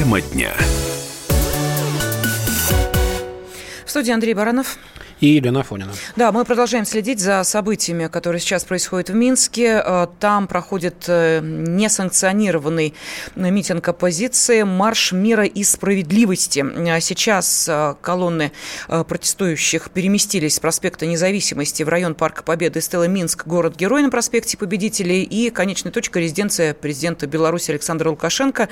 [0.04, 0.52] Тема дня.
[3.86, 4.76] В студии Андрей Баранов.
[5.24, 5.90] И Елена Фонина.
[6.16, 9.82] Да, мы продолжаем следить за событиями, которые сейчас происходят в Минске.
[9.82, 12.92] Э, там проходит э, несанкционированный
[13.34, 16.62] митинг оппозиции «Марш мира и справедливости».
[16.62, 17.70] Э, сейчас
[18.02, 18.52] колонны
[18.86, 25.22] протестующих переместились с проспекта Независимости в район Парка Победы Стелла Минск, город-герой на проспекте Победителей
[25.22, 28.68] и конечная точка резиденция президента Беларуси Александра Лукашенко.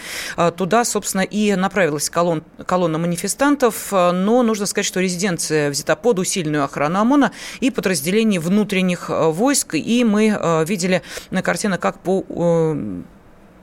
[0.59, 6.65] Туда, собственно, и направилась колонн, колонна манифестантов, но нужно сказать, что резиденция взята под усиленную
[6.65, 9.75] охрану ОМОНа и подразделений внутренних э, войск.
[9.75, 13.03] И мы э, видели на картинах, как по э,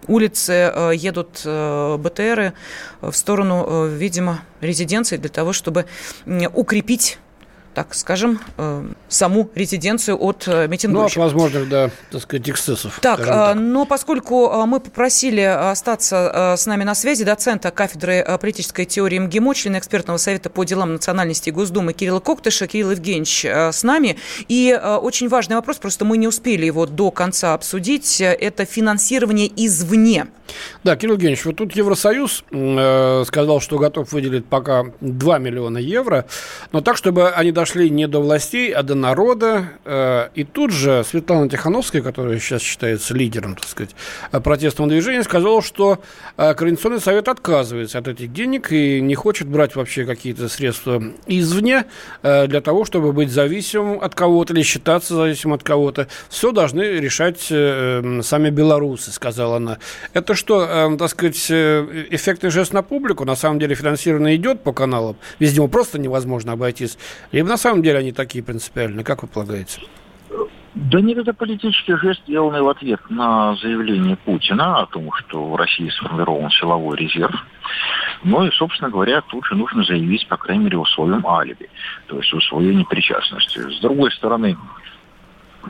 [0.08, 2.54] улице едут БТРы
[3.02, 5.86] в сторону, видимо, резиденции для того, чтобы
[6.56, 7.20] укрепить
[7.80, 11.15] так скажем, э, саму резиденцию от э, митингующих.
[11.15, 13.00] Ну, от возможных, да, так сказать, эксцессов.
[13.02, 19.20] Так, так, но поскольку мы попросили остаться с нами на связи доцента кафедры политической теории
[19.20, 24.18] МГИМО, члена экспертного совета по делам национальности Госдумы Кирилла Коктыша, Кирилл Евгеньевич с нами.
[24.50, 30.28] И очень важный вопрос, просто мы не успели его до конца обсудить, это финансирование извне.
[30.84, 36.26] Да, Кирилл Евгеньевич, вот тут Евросоюз э, сказал, что готов выделить пока 2 миллиона евро,
[36.72, 39.69] но так, чтобы они дошли не до властей, а до народа.
[39.86, 43.95] Э, и тут же Светлана Тихановская, которая сейчас считается лидером, так сказать,
[44.32, 45.99] протестного движения, сказала, что
[46.38, 51.86] э, Координационный совет отказывается от этих денег и не хочет брать вообще какие-то средства извне
[52.23, 56.08] э, для того, чтобы быть зависимым от кого-то или считаться зависимым от кого-то.
[56.29, 59.77] Все должны решать э, сами белорусы, сказала она.
[60.13, 64.63] Это что, э, так сказать, э, эффектный жест на публику, на самом деле финансирование идет
[64.63, 66.97] по каналам, без него просто невозможно обойтись,
[67.32, 69.81] либо на самом деле они такие принципиальные, как вы полагаете?
[70.75, 75.55] Да нет, это политический жест, сделанный в ответ на заявление Путина о том, что в
[75.55, 77.35] России сформирован силовой резерв.
[78.23, 81.69] Ну и, собственно говоря, тут же нужно заявить, по крайней мере, о своем алиби,
[82.07, 83.59] то есть о своей непричастности.
[83.59, 84.55] С другой стороны,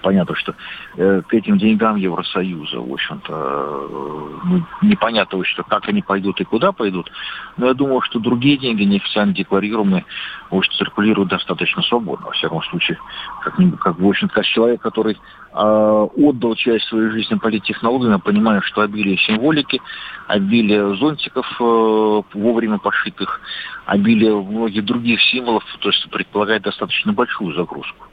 [0.02, 0.56] понятно, что
[0.98, 6.46] э, к этим деньгам Евросоюза, в общем-то, э, ну, непонятно, что как они пойдут и
[6.46, 7.12] куда пойдут.
[7.58, 10.06] Но я думаю, что другие деньги, неофициально декларируемые,
[10.52, 12.28] общем, циркулируют достаточно свободно.
[12.28, 13.00] Во всяком случае,
[13.42, 18.82] как, как в общем как человек, который э, отдал часть своей жизни политтехнологиям, понимаю, что
[18.82, 19.82] обилие символики,
[20.28, 23.42] обилие зонтиков э, вовремя пошитых,
[23.86, 28.06] обилие многих других символов, то есть предполагает достаточно большую загрузку.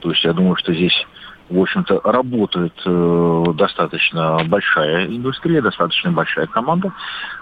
[0.00, 1.06] То есть я думаю, что здесь
[1.52, 6.92] в общем-то, работает э, достаточно большая индустрия, достаточно большая команда.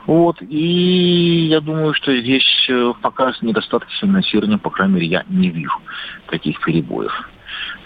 [0.06, 0.36] Вот.
[0.42, 5.78] И я думаю, что здесь э, пока недостатки финансирования, по крайней мере, я не вижу
[6.26, 7.12] таких перебоев.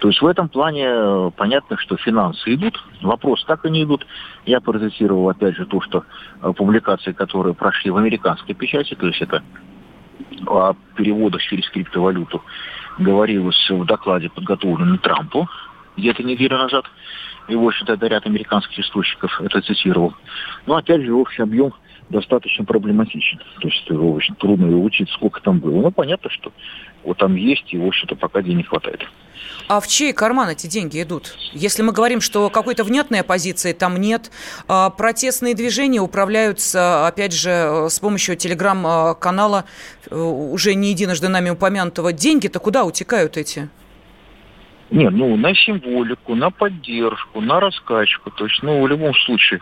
[0.00, 2.82] То есть в этом плане э, понятно, что финансы идут.
[3.02, 4.06] Вопрос, как они идут.
[4.46, 6.04] Я процитировал, опять же, то, что
[6.40, 9.42] э, публикации, которые прошли в американской печати, то есть это
[10.46, 12.42] о переводах через криптовалюту,
[12.98, 15.48] говорилось в докладе, подготовленном Трампу
[15.96, 16.84] где-то неделю назад.
[17.48, 20.14] И, в общем-то, это ряд американских источников это цитировал.
[20.66, 21.74] Но, опять же, общий объем
[22.08, 23.38] достаточно проблематичен.
[23.60, 25.82] То есть, в общем, трудно его учить, сколько там было.
[25.82, 26.52] Но понятно, что
[27.02, 29.06] вот там есть, и, в общем-то, пока денег хватает.
[29.66, 31.36] А в чей карман эти деньги идут?
[31.52, 34.30] Если мы говорим, что какой-то внятной оппозиции там нет,
[34.68, 39.64] а протестные движения управляются, опять же, с помощью телеграм-канала
[40.10, 42.12] э, уже не единожды нами упомянутого.
[42.12, 43.68] Деньги-то куда утекают эти?
[44.90, 48.30] Нет, ну, на символику, на поддержку, на раскачку.
[48.30, 49.60] То есть, ну, в любом случае,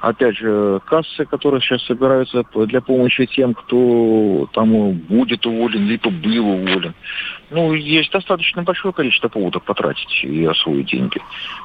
[0.00, 6.48] опять же, кассы, которые сейчас собираются для помощи тем, кто там будет уволен, либо был
[6.48, 6.94] уволен.
[7.50, 11.20] Ну, есть достаточно большое количество поводов потратить и освоить деньги.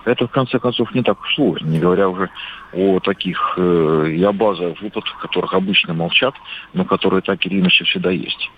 [0.05, 2.29] Это, в конце концов, не так сложно, не говоря уже
[2.73, 6.33] о таких э, и о базовых выплатах, которых обычно молчат,
[6.73, 8.49] но которые так или иначе всегда есть.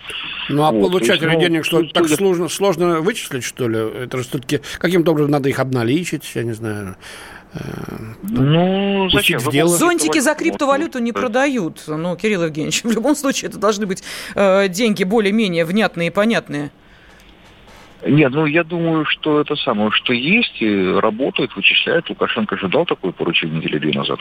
[0.49, 2.17] Ну, а вот, получателей есть, ну, денег что, так будет...
[2.17, 3.79] сложно, сложно вычислить, что ли?
[3.79, 6.95] Это же все-таки каким-то образом надо их обналичить, я не знаю.
[7.53, 7.59] Э,
[8.23, 9.39] ну, зачем?
[9.39, 11.83] Зонтики за криптовалюту не продают.
[11.87, 14.03] Ну, Кирилл Евгеньевич, в любом случае это должны быть
[14.35, 16.71] э, деньги более-менее внятные и понятные.
[18.05, 22.09] Нет, ну я думаю, что это самое, что есть, и работает, вычисляет.
[22.09, 24.19] Лукашенко же дал такое поручение недели две назад.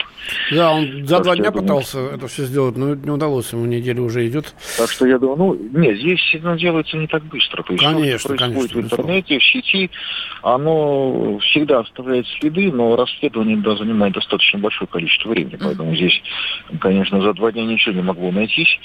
[0.51, 3.65] Да, он за так два дня пытался думаю, это все сделать, но не удалось, ему
[3.65, 4.53] неделя уже идет.
[4.77, 7.63] Так что я думаю, ну, нет, здесь оно делается не так быстро.
[7.63, 9.91] То есть конечно, что происходит конечно, в интернете, в сети,
[10.41, 15.57] оно всегда оставляет следы, но расследование да, занимает достаточно большое количество времени.
[15.59, 16.21] Поэтому здесь,
[16.79, 18.79] конечно, за два дня ничего не могло найтись.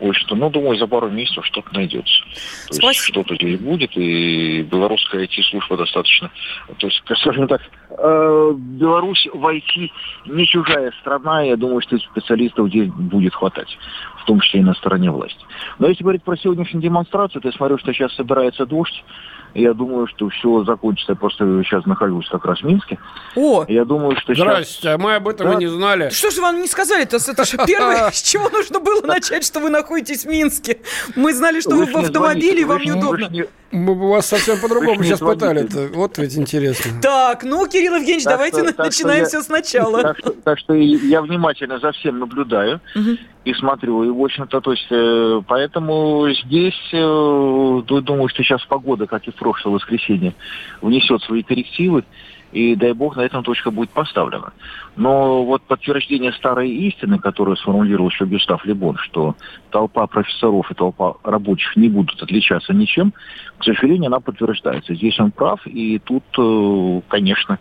[0.00, 2.24] Ой, что, ну, думаю, за пару месяцев что-то найдется.
[2.68, 2.88] То Спасибо.
[2.88, 6.30] есть что-то здесь будет, и белорусская IT-служба достаточно...
[6.78, 9.90] То есть, скажем так, э, Беларусь в IT
[10.26, 13.76] не чужая страна, я думаю, что специалистов здесь будет хватать.
[14.24, 15.38] в том числе и на стороне власти.
[15.78, 19.04] Но если говорить про сегодняшнюю демонстрацию, то я смотрю, что сейчас собирается дождь,
[19.54, 21.12] я думаю, что все закончится.
[21.12, 22.98] Я просто сейчас нахожусь как раз в Минске.
[23.36, 23.64] О!
[23.68, 24.94] Я думаю, что Здрасте, сейчас...
[24.94, 25.54] а мы об этом да?
[25.54, 26.10] и не знали.
[26.10, 27.16] Что же вам не сказали-то?
[27.16, 30.78] Это же первое, с чего нужно было начать, что вы находитесь в Минске.
[31.14, 33.30] Мы знали, что вы, в автомобиле, и вам неудобно.
[33.74, 35.66] Мы бы вас совсем по-другому сейчас пытали.
[35.92, 36.92] Вот ведь интересно.
[37.02, 40.14] Так, ну, Кирилл Евгеньевич, давайте начинаем все сначала.
[40.44, 42.80] Так что я внимательно за всем наблюдаю
[43.44, 44.04] и смотрю.
[44.04, 49.32] И, в общем-то, то есть, э, поэтому здесь, э, думаю, что сейчас погода, как и
[49.32, 50.34] в прошлое воскресенье,
[50.80, 52.04] внесет свои коррективы
[52.54, 54.52] и дай бог на этом точка будет поставлена.
[54.96, 59.34] Но вот подтверждение старой истины, которую сформулировал еще Гюстав Лебон, что
[59.70, 63.12] толпа профессоров и толпа рабочих не будут отличаться ничем,
[63.58, 64.94] к сожалению, она подтверждается.
[64.94, 67.58] Здесь он прав, и тут, э, конечно,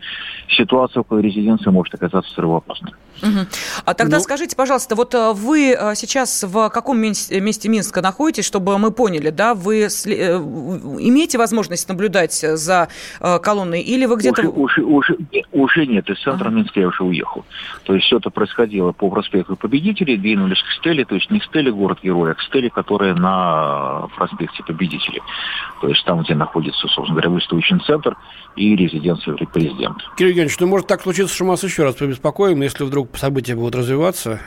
[0.50, 2.92] ситуация около резиденции может оказаться взрывоопасной.
[3.22, 3.48] Угу.
[3.86, 8.46] А тогда ну, скажите, пожалуйста, вот э, вы э, сейчас в каком месте, Минска находитесь,
[8.46, 14.42] чтобы мы поняли, да, вы имеете возможность наблюдать за колонной, или вы где-то...
[14.42, 15.18] Уже, уже, уже,
[15.52, 16.58] уже нет, из центра ага.
[16.58, 17.46] Минска я уже уехал.
[17.84, 21.44] То есть все это происходило по проспекту Победителей, двинулись к Стеле, то есть не к
[21.46, 25.22] Стеле город-герой, а к Стеле, которая на проспекте Победителей.
[25.82, 28.16] То есть там, где находится, собственно говоря, выставочный центр
[28.56, 30.04] и резиденция президента.
[30.16, 33.56] Кирилл Евгеньевич, ну может так случиться, что мы вас еще раз побеспокоим, если вдруг события
[33.56, 34.40] будут развиваться,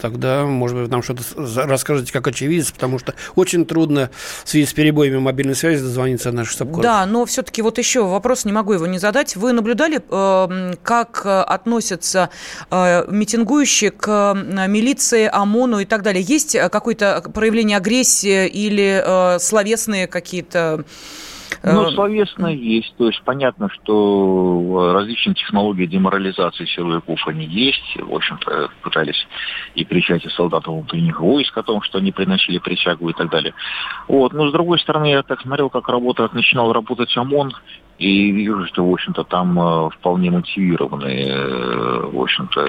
[0.00, 1.22] тогда, может быть, нам что-то
[1.66, 4.10] расскажете как очевидец, потому что очень трудно
[4.44, 8.04] в связи с перебоями мобильной связи дозвониться на наш штаб Да, но все-таки вот еще
[8.04, 9.36] вопрос, не могу его не задать.
[9.36, 12.30] Вы наблюдали, эм, как относятся
[12.70, 14.34] э, митингующие к
[14.68, 16.22] милиции, ОМОНу и так далее?
[16.22, 20.84] Есть какое-то проявление агрессии или э, словесные какие-то
[21.62, 22.94] ну, э, словесно есть.
[22.96, 27.96] То есть понятно, что различные технологии деморализации силовиков они есть.
[27.96, 29.26] В общем-то, пытались
[29.74, 33.54] и кричать и солдатам внутренних войск о том, что они приносили присягу и так далее.
[34.08, 34.32] Вот.
[34.32, 37.54] Но, с другой стороны, я так смотрел, как работает, начинал работать ОМОН,
[37.98, 42.60] и вижу, что, в общем-то, там э, вполне мотивированные, э, в общем-то,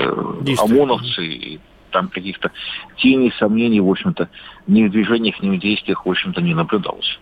[0.63, 1.59] ОМОНовцы, и
[1.91, 2.51] там каких-то
[2.97, 4.29] теней, сомнений, в общем-то,
[4.67, 7.19] ни в движениях, ни в действиях, в общем-то, не наблюдалось.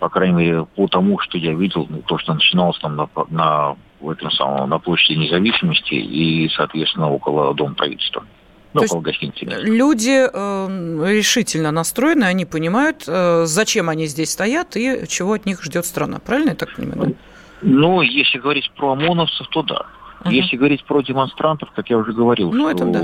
[0.00, 3.76] По крайней мере, по тому, что я видел, ну, то, что начиналось там на, на,
[4.00, 8.24] в этом самом, на площади независимости и, соответственно, около Дома правительства.
[8.72, 9.44] Ну, около гостиницы.
[9.44, 15.62] Люди э, решительно настроены, они понимают, э, зачем они здесь стоят и чего от них
[15.62, 16.18] ждет страна.
[16.18, 17.10] Правильно я так понимаю?
[17.10, 17.14] Да?
[17.62, 19.86] Ну, если говорить про ОМОНовцев, то да.
[20.24, 23.00] uh Если говорить про демонстрантов, как я уже говорил, ну, что это да.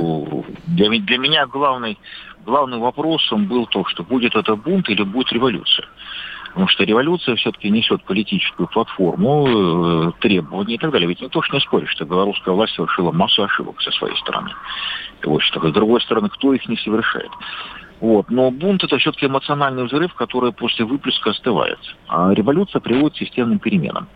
[0.67, 1.99] для, для меня главный,
[2.45, 5.87] главным вопросом был то, что будет это бунт или будет революция.
[6.57, 11.07] Потому что революция все-таки несет политическую платформу, э, требования и так далее.
[11.07, 14.51] Ведь никто ж не спорит, что белорусская власть совершила массу ошибок со своей стороны.
[15.27, 17.31] Вот что, с другой стороны, кто их не совершает.
[18.01, 18.31] Вот.
[18.31, 21.79] Но бунт это все-таки эмоциональный взрыв, который после выплеска остывает.
[22.09, 24.09] А революция приводит к системным переменам.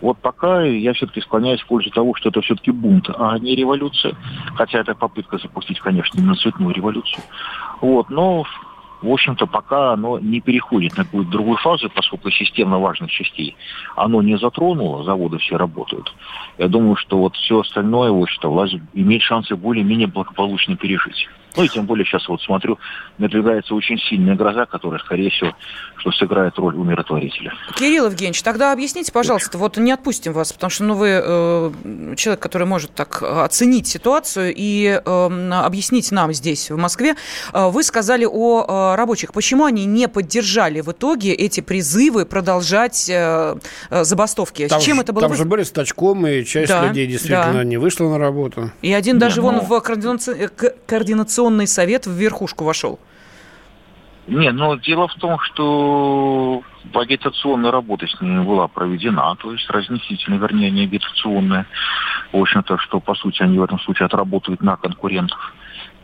[0.00, 4.14] Вот пока я все-таки склоняюсь в пользу того, что это все-таки бунт, а не революция.
[4.56, 7.22] Хотя это попытка запустить, конечно, именно цветную революцию.
[7.80, 8.10] Вот.
[8.10, 8.44] Но
[9.02, 13.56] в общем-то, пока оно не переходит на какую-то другую фазу, поскольку системно важных частей
[13.96, 16.12] оно не затронуло, заводы все работают.
[16.58, 21.28] Я думаю, что вот все остальное, в общем-то, власть имеет шансы более-менее благополучно пережить.
[21.56, 22.78] Ну и тем более сейчас вот смотрю,
[23.18, 25.52] надвигается очень сильная гроза, которая, скорее всего,
[25.96, 27.52] что сыграет роль умиротворителя.
[27.74, 32.40] Кирилл Евгеньевич, тогда объясните, пожалуйста, вот не отпустим вас, потому что ну, вы э, человек,
[32.40, 37.16] который может так оценить ситуацию и э, объяснить нам здесь, в Москве.
[37.52, 39.32] Э, вы сказали о э, рабочих.
[39.32, 43.56] Почему они не поддержали в итоге эти призывы продолжать э,
[43.90, 44.68] э забастовки?
[44.68, 45.28] Там С чем ж, это было?
[45.28, 47.64] Там же были стачком, и часть да, людей действительно да.
[47.64, 48.70] не вышла на работу.
[48.82, 49.62] И один даже Нет, вон ну...
[49.62, 52.98] в координационный координационный совет в верхушку вошел?
[54.26, 60.38] Не, но дело в том, что агитационная работа с ними была проведена, то есть разъяснительная,
[60.38, 61.66] вернее, не агитационная.
[62.32, 65.54] В общем-то, что, по сути, они в этом случае отработают на конкурентов.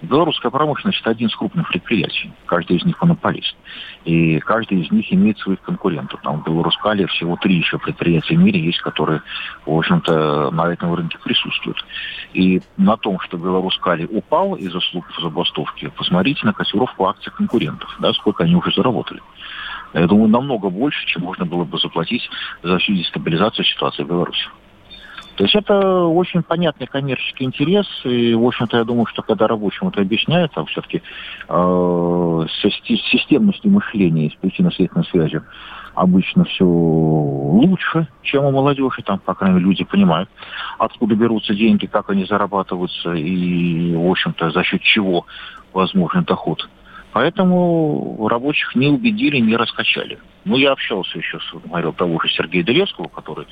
[0.04, 2.32] Белорусская промышленность– это один из крупных предприятий.
[2.46, 3.56] Каждый из них монополист.
[4.04, 6.20] И каждый из них имеет своих конкурентов.
[6.22, 9.22] Там в Белорускале всего три еще предприятия в мире есть, которые,
[9.66, 11.84] в общем-то, на этом рынке присутствуют.
[12.32, 18.12] И на том, что Белорускали упал из-за слухов забастовки, посмотрите на котировку акций конкурентов, да,
[18.12, 19.20] сколько они уже заработали.
[19.94, 22.28] Я думаю, намного больше, чем можно было бы заплатить
[22.62, 24.44] за всю дестабилизацию ситуации в Беларуси.
[25.36, 29.88] То есть это очень понятный коммерческий интерес, и, в общем-то, я думаю, что когда рабочим
[29.88, 31.02] это объясняют, а все-таки
[31.48, 32.46] э,
[33.10, 35.44] системностью мышления и с причинно-следственной связью
[35.94, 40.28] обычно все лучше, чем у молодежи, там, по крайней мере, люди понимают,
[40.78, 45.26] откуда берутся деньги, как они зарабатываются, и, в общем-то, за счет чего
[45.72, 46.68] возможен доход
[47.14, 50.18] Поэтому рабочих не убедили, не раскачали.
[50.44, 53.46] Ну, я общался еще с, говорил, того же Сергея Деревского, который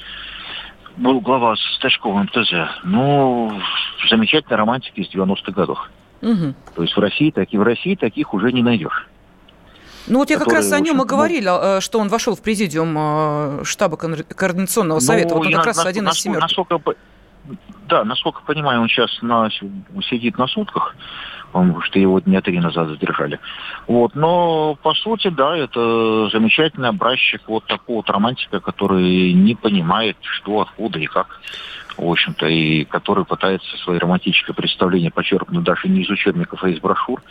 [0.97, 2.53] был глава Стачкова МТЗ.
[2.84, 3.53] Ну,
[4.09, 5.90] замечательная романтика из 90-х годов.
[6.20, 6.55] Угу.
[6.76, 9.09] То есть в России, так, и в России таких уже не найдешь.
[10.07, 12.95] Ну вот я как раз о нем и говорил, э, что он вошел в президиум
[12.99, 15.28] э, штаба координационного ну, совета.
[15.30, 16.43] Ну, вот он как раз на, один из семерки.
[16.43, 16.80] Насколько,
[17.88, 19.49] да, насколько понимаю, он сейчас на,
[20.09, 20.97] сидит на сутках,
[21.53, 23.38] потому что его дня три назад задержали.
[23.86, 30.16] Вот, но по сути, да, это замечательный образчик вот такого вот романтика, который не понимает,
[30.22, 31.40] что, откуда и как
[31.98, 36.80] в общем-то, и который пытается свои романтические представления почерпнуть даже не из учебников, а из
[36.80, 37.22] брошюр,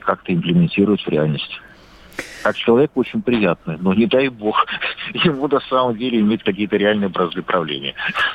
[0.00, 1.60] как-то имплементировать в реальность
[2.44, 4.66] как человек очень приятный, но не дай бог
[5.14, 7.94] ему на самом деле иметь какие-то реальные образы правления.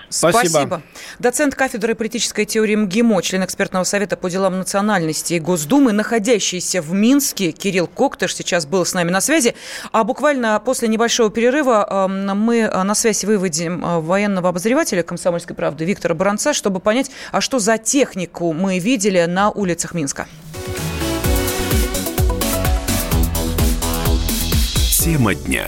[0.10, 0.48] Спасибо.
[0.48, 0.82] Спасибо.
[1.20, 6.92] Доцент кафедры политической теории МГИМО, член экспертного совета по делам национальности и Госдумы, находящийся в
[6.92, 9.54] Минске, Кирилл Коктыш сейчас был с нами на связи.
[9.92, 15.56] А буквально после небольшого перерыва эм, мы э, на связь выводим э, военного обозревателя «Комсомольской
[15.56, 20.26] правды» Виктора Баранца, чтобы понять, а что за технику мы видели на улицах Минска.
[25.10, 25.66] Тема дня.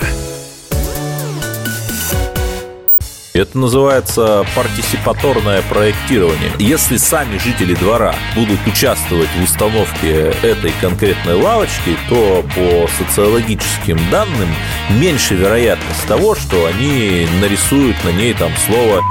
[3.33, 6.51] Это называется партисипаторное проектирование.
[6.59, 14.49] Если сами жители двора будут участвовать в установке этой конкретной лавочки, то по социологическим данным
[14.91, 19.01] меньше вероятность того, что они нарисуют на ней там слово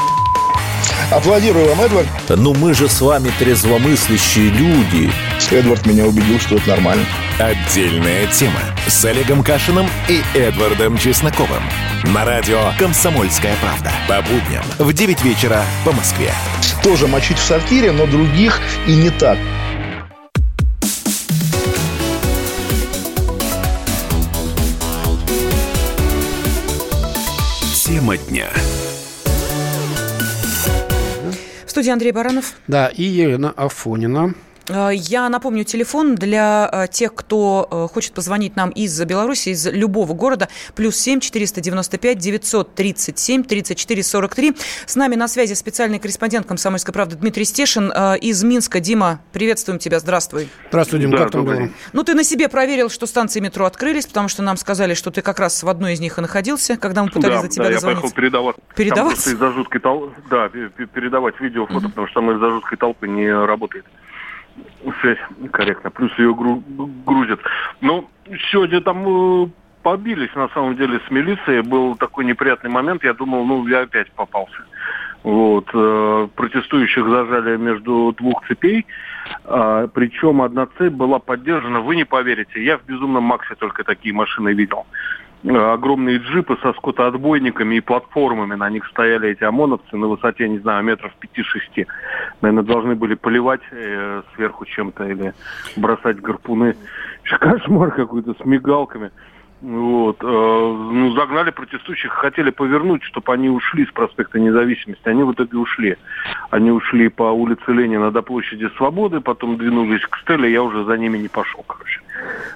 [1.10, 2.06] Аплодирую вам, Эдвард.
[2.28, 5.10] Ну мы же с вами трезвомыслящие люди.
[5.50, 7.04] Эдвард меня убедил, что это нормально.
[7.40, 8.60] Отдельная тема
[8.90, 11.62] с Олегом Кашиным и Эдвардом Чесноковым.
[12.12, 13.92] На радио «Комсомольская правда».
[14.08, 16.32] По будням в 9 вечера по Москве.
[16.82, 19.38] Тоже мочить в сортире, но других и не так.
[27.84, 28.48] Тема дня.
[31.64, 32.54] В студии Андрей Баранов.
[32.66, 34.34] Да, и Елена Афонина.
[34.70, 39.66] Э, я напомню телефон для э, тех, кто э, хочет позвонить нам из Беларуси, из
[39.66, 40.48] любого города.
[40.74, 44.56] Плюс семь четыреста девяносто пять девятьсот тридцать семь тридцать четыре сорок три.
[44.86, 48.80] С нами на связи специальный корреспондент «Комсомольской правды» Дмитрий Стешин из Минска.
[48.80, 49.98] Дима, приветствуем тебя.
[49.98, 50.48] Здравствуй.
[50.68, 51.12] Здравствуй, Дима.
[51.12, 51.70] Да, как там было?
[51.92, 55.22] Ну, ты на себе проверил, что станции метро открылись, потому что нам сказали, что ты
[55.22, 57.70] как раз в одной из них и находился, когда мы пытались да, за тебя да,
[57.72, 57.88] дозвониться.
[57.88, 58.56] я поехал передавать.
[58.76, 59.26] Передавать?
[59.26, 61.88] из-за жуткой толпы, да, передавать видео, фото, угу.
[61.88, 63.84] потому что там из-за жуткой толпы не работает
[65.00, 65.18] связь
[65.52, 66.62] корректно, плюс ее гру-
[67.06, 67.40] грузят.
[67.80, 68.08] Ну,
[68.50, 69.48] сегодня там э,
[69.82, 71.62] побились, на самом деле, с милицией.
[71.62, 73.04] Был такой неприятный момент.
[73.04, 74.62] Я думал, ну, я опять попался.
[75.22, 75.68] Вот.
[75.74, 78.86] Э, протестующих зажали между двух цепей.
[79.44, 84.14] Э, причем одна цепь была поддержана, вы не поверите, я в «Безумном Максе» только такие
[84.14, 84.86] машины видел.
[85.42, 88.56] Огромные джипы со скотоотбойниками и платформами.
[88.56, 91.86] На них стояли эти ОМОНовцы на высоте, не знаю, метров 5-6.
[92.42, 95.32] Наверное, должны были поливать э, сверху чем-то или
[95.76, 96.76] бросать гарпуны.
[97.24, 99.10] Кошмар какой-то с мигалками.
[99.62, 100.16] Вот.
[100.22, 105.06] Э, ну, загнали протестующих, хотели повернуть, чтобы они ушли с проспекта Независимости.
[105.08, 105.96] Они в итоге ушли.
[106.50, 110.96] Они ушли по улице Ленина до площади Свободы, потом двинулись к Стелле, я уже за
[110.96, 112.00] ними не пошел, короче.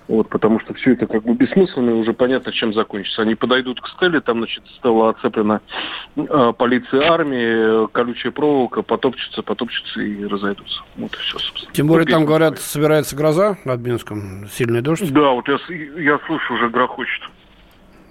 [0.06, 3.22] Вот, потому что все это как бы бессмысленно, и уже понятно, чем закончится.
[3.22, 5.60] Они подойдут к Стелле, там, значит, Стелла оцеплена
[6.16, 10.82] э, полицией армии, колючая проволока, потопчутся, потопчутся и разойдутся.
[10.96, 11.72] Вот и все, собственно.
[11.72, 15.10] Тем более, там, говорят, собирается гроза над Минском, сильный дождь.
[15.10, 17.22] Да, вот я, я слышу, уже грохочет.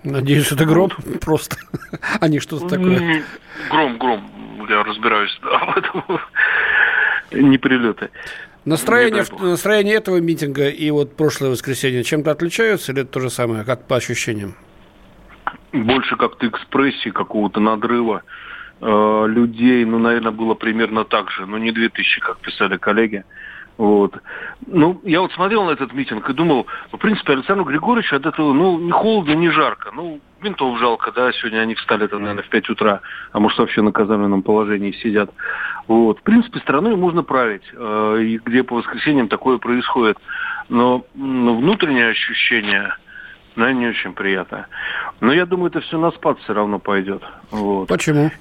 [0.04, 0.92] Надеюсь, это гром
[1.22, 1.58] просто,
[2.20, 3.24] а не что-то такое.
[3.70, 6.20] Гром, гром, я разбираюсь да, в этом.
[7.32, 8.10] Не прилеты.
[8.66, 13.66] Настроение, настроение этого митинга и вот прошлое воскресенье чем-то отличаются или это то же самое,
[13.66, 14.56] как по ощущениям?
[15.74, 18.24] Больше как-то экспрессии, какого-то надрыва
[18.80, 23.26] э, людей, ну, наверное, было примерно так же, но не 2000, как писали коллеги.
[23.78, 24.16] Вот.
[24.68, 28.54] Ну, я вот смотрел на этот митинг и думал, в принципе, Александру Григорьевичу от этого,
[28.54, 29.92] ну, не холодно, не жарко.
[29.94, 33.82] Ну, ментов жалко, да, сегодня они встали там, наверное, в 5 утра, а может, вообще
[33.82, 35.32] на казарменном положении сидят.
[35.88, 36.20] Вот.
[36.20, 40.18] В принципе, страной можно править, э, и где по воскресеньям такое происходит.
[40.70, 42.96] Но, но внутреннее ощущение,
[43.56, 44.68] ну, не очень приятное.
[45.20, 47.24] Но я думаю, это все на спад все равно пойдет.
[47.52, 47.88] Вот.
[47.88, 48.32] Почему?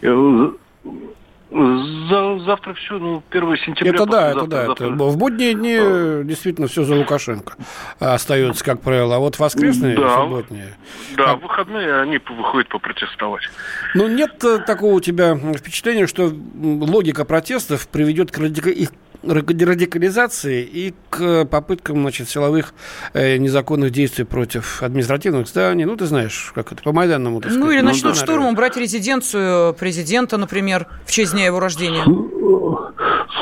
[1.53, 3.93] За, завтра все, ну, 1 сентября.
[3.93, 4.67] Это да, это да.
[4.67, 4.87] Завтра...
[4.87, 6.23] Это, в будние дни а...
[6.25, 7.55] действительно все за Лукашенко
[7.99, 9.17] остается, как правило.
[9.17, 10.75] А вот воскресные, да, субботние.
[11.17, 11.43] Да, как...
[11.43, 13.43] выходные они выходят попротестовать.
[13.95, 16.33] Ну, нет э, такого у тебя впечатления, что
[16.63, 18.71] логика протестов приведет к, радика...
[19.23, 22.75] радикализации и к попыткам значит, силовых
[23.13, 25.85] э, незаконных действий против административных зданий.
[25.85, 27.41] Ну, ты знаешь, как это, по Майданному.
[27.41, 31.61] Так ну, или ну, начнут да, штурмом брать резиденцию президента, например, в честь дня его
[31.61, 32.05] рождения.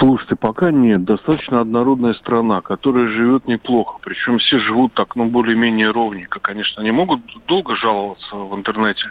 [0.00, 1.04] Слушайте, пока нет.
[1.04, 3.98] Достаточно однородная страна, которая живет неплохо.
[4.00, 6.40] Причем все живут так, ну, более-менее ровненько.
[6.40, 9.10] Конечно, они могут долго жаловаться в интернете,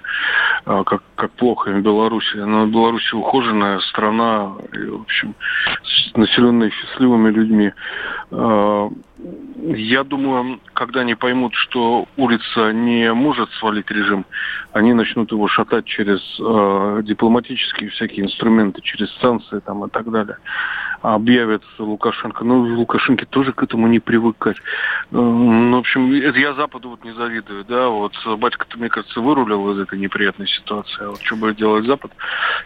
[0.66, 2.38] а, как, как плохо им в Беларуси.
[2.38, 5.36] Но Беларусь ухоженная страна, в общем,
[6.16, 7.72] населенная счастливыми людьми.
[9.62, 14.26] Я думаю, когда они поймут, что улица не может свалить режим,
[14.72, 20.38] они начнут его шатать через э, дипломатические всякие инструменты, через санкции там, и так далее
[21.02, 22.44] объявят Лукашенко.
[22.44, 24.58] Ну, Лукашенко тоже к этому не привыкать.
[25.12, 29.72] Ну, в общем, это я Западу вот не завидую, да, вот батька-то, мне кажется, вырулил
[29.72, 32.12] из этой неприятной ситуации, а вот что будет делать Запад,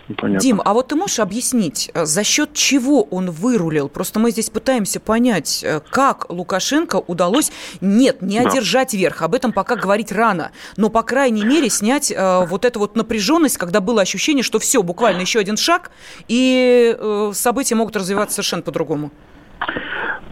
[0.08, 0.42] непонятно.
[0.42, 3.88] Дим, а вот ты можешь объяснить, э, за счет чего он вырулил?
[3.88, 8.98] Просто мы здесь пытаемся понять, э, как Лукашенко удалось, нет, не одержать да.
[8.98, 12.96] верх, об этом пока говорить рано, но, по крайней мере, снять э, вот эту вот
[12.96, 15.92] напряженность, когда было ощущение, что все, буквально еще один шаг,
[16.28, 19.12] и э, события могут развиваться развиваться совершенно по-другому?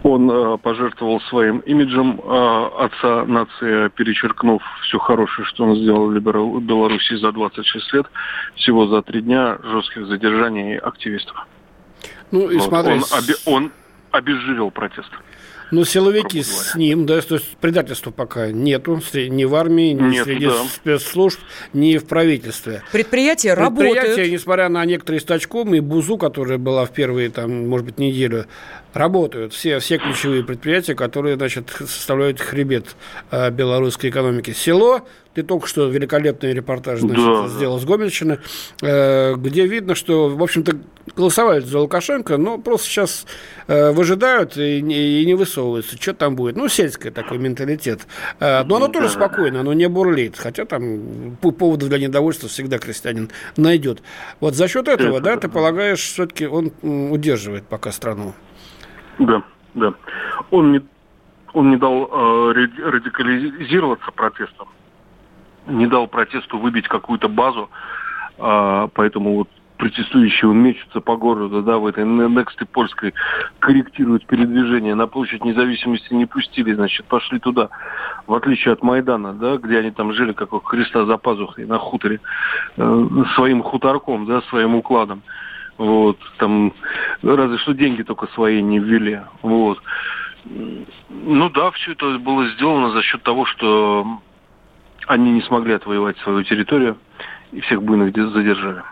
[0.04, 6.62] Он э, пожертвовал своим имиджем э, отца нации, перечеркнув все хорошее, что он сделал в
[6.62, 8.06] Беларуси за 26 лет,
[8.56, 11.36] всего за три дня жестких задержаний активистов.
[12.32, 12.64] Ну и вот.
[12.64, 12.94] смотри...
[12.94, 13.72] Он, оби- он
[14.12, 15.12] обезжирил протест.
[15.72, 20.26] Ну, силовики с ним, да, то есть предательства пока нету ни в армии, ни Нет,
[20.26, 20.66] среди да.
[20.66, 21.40] спецслужб,
[21.74, 22.84] ни в правительстве.
[22.92, 23.94] Предприятия работают.
[23.94, 28.48] Предприятия, несмотря на некоторые стачком и Бузу, которая была в первые, там, может быть, неделю,
[28.94, 29.54] работают.
[29.54, 32.96] Все, все ключевые предприятия, которые, значит, составляют хребет
[33.32, 34.52] э, белорусской экономики.
[34.52, 37.82] Село ты только что великолепный репортаж значит, да, сделал да.
[37.82, 38.40] с Гомельщины,
[38.82, 40.78] э, где видно, что, в общем-то,
[41.16, 43.26] голосовали за Лукашенко, но просто сейчас
[43.68, 45.96] э, выжидают и, и, и не высовываются.
[45.96, 46.58] Что там будет?
[46.58, 48.02] Ну, сельский такой менталитет.
[48.40, 50.38] Э, но оно тоже спокойно, оно не бурлит.
[50.38, 54.02] Хотя там поводов для недовольства всегда крестьянин найдет.
[54.42, 58.34] Вот за счет этого, да, ты полагаешь, все-таки он удерживает пока страну?
[59.22, 59.44] Да,
[59.74, 59.94] да.
[60.52, 60.82] Он не,
[61.54, 62.54] он не дал э,
[62.84, 64.68] радикализироваться протестом
[65.68, 67.70] не дал протесту выбить какую-то базу,
[68.38, 73.16] а, поэтому вот протестующие мечутся по городу, да, в этой Нексты польской
[73.58, 74.94] корректируют передвижение.
[74.94, 77.70] На площадь независимости не пустили, значит, пошли туда.
[78.28, 81.80] В отличие от Майдана, да, где они там жили, как у Христа за пазухой на
[81.80, 82.20] хуторе,
[82.78, 85.24] э, своим хуторком, да, своим укладом.
[85.78, 86.74] Вот, там,
[87.24, 89.22] разве что деньги только свои не ввели.
[89.42, 89.82] Вот.
[90.46, 94.06] Ну да, все это было сделано за счет того, что
[95.08, 96.98] они не смогли отвоевать свою территорию
[97.52, 98.84] и всех буйных задержали.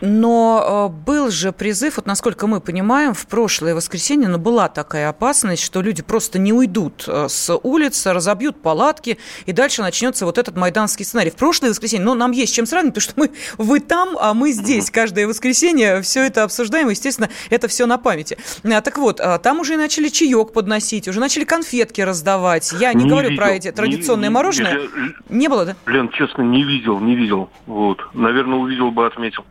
[0.00, 5.08] Но э, был же призыв, вот насколько мы понимаем, в прошлое воскресенье, но была такая
[5.08, 10.38] опасность, что люди просто не уйдут э, с улицы, разобьют палатки, и дальше начнется вот
[10.38, 11.30] этот майданский сценарий.
[11.30, 14.52] В прошлое воскресенье, но нам есть чем сравнить, потому что мы, вы там, а мы
[14.52, 14.90] здесь.
[14.90, 18.38] Каждое воскресенье все это обсуждаем, естественно, это все на памяти.
[18.64, 22.72] А, так вот, а, там уже начали чаек подносить, уже начали конфетки раздавать.
[22.78, 24.88] Я не, не говорю видел, про эти традиционные не, мороженое.
[25.28, 25.76] Не, не было, да?
[25.86, 27.50] Лен, честно, не видел, не видел.
[27.66, 27.98] Вот.
[28.14, 29.44] Наверное, увидел бы, отметил.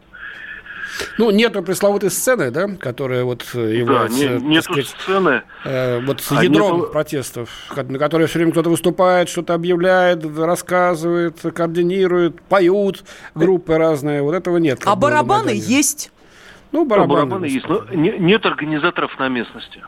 [1.17, 4.19] Ну, нету пресловутой сцены, да, которая вот является...
[4.19, 5.43] Да, не, нету сказать, сцены.
[5.63, 6.91] Э, вот а ядром нету...
[6.91, 14.21] протестов, на которой все время кто-то выступает, что-то объявляет, рассказывает, координирует, поют группы разные.
[14.21, 14.81] Вот этого нет.
[14.85, 16.11] А барабаны есть?
[16.71, 19.81] Ну, барабаны, ну, барабаны есть, но не, нет организаторов на местности.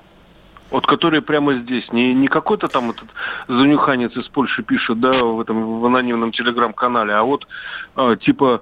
[0.70, 3.08] Вот которые прямо здесь, не, не какой-то там этот
[3.48, 7.48] занюханец из Польши пишет, да, в этом в анонимном телеграм-канале, а вот
[7.96, 8.62] э, типа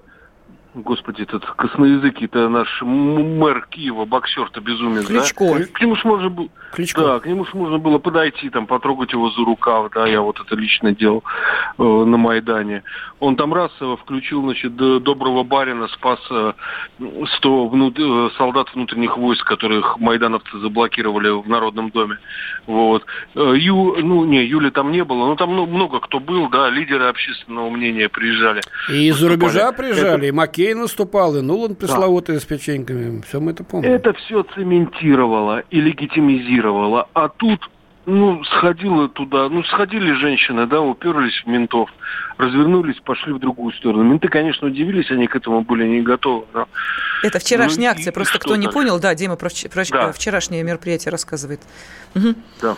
[0.76, 5.59] Господи, этот косноязыкий, это наш мэр Киева, боксер-то безумец, Кличко.
[5.59, 5.65] да?
[5.71, 6.49] К нему ж можно было...
[6.73, 7.01] Кличко.
[7.01, 10.38] Да, к нему ж можно было подойти, там, потрогать его за рукав, да, я вот
[10.41, 11.23] это лично делал
[11.78, 12.84] э, на Майдане.
[13.21, 16.51] Он там раз э, включил, значит, доброго барина, спас э,
[17.38, 17.97] 100 внут...
[17.97, 22.17] Э, солдат внутренних войск, которых майдановцы заблокировали в Народном доме.
[22.67, 23.05] Вот.
[23.36, 23.95] Э, Ю...
[24.03, 27.69] Ну, не, Юли там не было, но там ну, много кто был, да, лидеры общественного
[27.69, 28.61] мнения приезжали.
[28.89, 30.26] И из-за рубежа приезжали, это...
[30.26, 32.41] и Маки Маккейн наступал, и Нулан пресловутый да.
[32.41, 33.22] с печеньками.
[33.28, 33.91] Все мы это помним.
[33.91, 37.07] Это все цементировало и легитимизировало.
[37.13, 37.59] А тут
[38.07, 41.89] ну, сходила туда, ну, сходили женщины, да, уперлись в ментов,
[42.38, 44.03] развернулись, пошли в другую сторону.
[44.03, 46.45] Менты, конечно, удивились, они к этому были не готовы.
[46.53, 46.68] Да.
[47.24, 50.11] Это вчерашняя ну, акция, просто кто не понял, да, Дима про, про да.
[50.11, 51.61] вчерашнее мероприятие рассказывает.
[52.16, 52.36] Угу.
[52.61, 52.78] Да.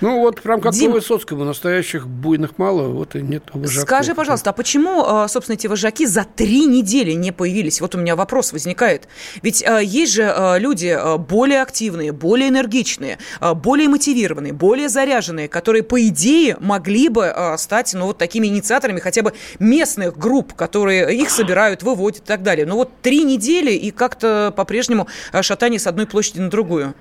[0.00, 0.90] Ну, вот прям как Дим...
[0.90, 3.88] по Высоцкому, настоящих буйных мало, вот и нет вожаков.
[3.88, 7.80] Скажи, пожалуйста, а почему, а, собственно, эти вожаки за три недели не появились?
[7.80, 9.08] Вот у меня вопрос возникает.
[9.42, 15.82] Ведь а, есть же а, люди более активные, более энергичные, более мотивированные, более заряженные, которые,
[15.82, 21.30] по идее, могли бы стать, ну, вот такими инициаторами хотя бы местных групп, которые их
[21.30, 22.66] собирают, выводят и так далее.
[22.66, 25.06] Но вот три недели и как-то по-прежнему
[25.40, 26.94] шатание с одной площади на другую.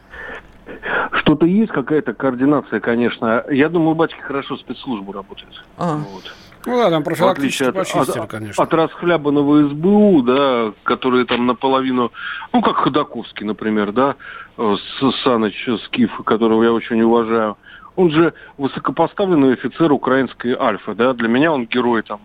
[1.14, 3.44] Что-то есть, какая-то координация, конечно.
[3.50, 5.64] Я думаю, батьки хорошо спецслужбы работают.
[5.78, 5.98] А.
[5.98, 6.24] Вот.
[6.66, 8.64] Ну да, там профилактически от, почистили, от, конечно.
[8.64, 12.12] От расхлябанного СБУ, да, которые там наполовину,
[12.54, 14.16] ну, как Ходаковский, например, да,
[14.58, 14.76] э,
[15.24, 17.58] Саныч Скиф, которого я очень уважаю.
[17.96, 22.22] Он же высокопоставленный офицер украинской Альфа, да, для меня он герой там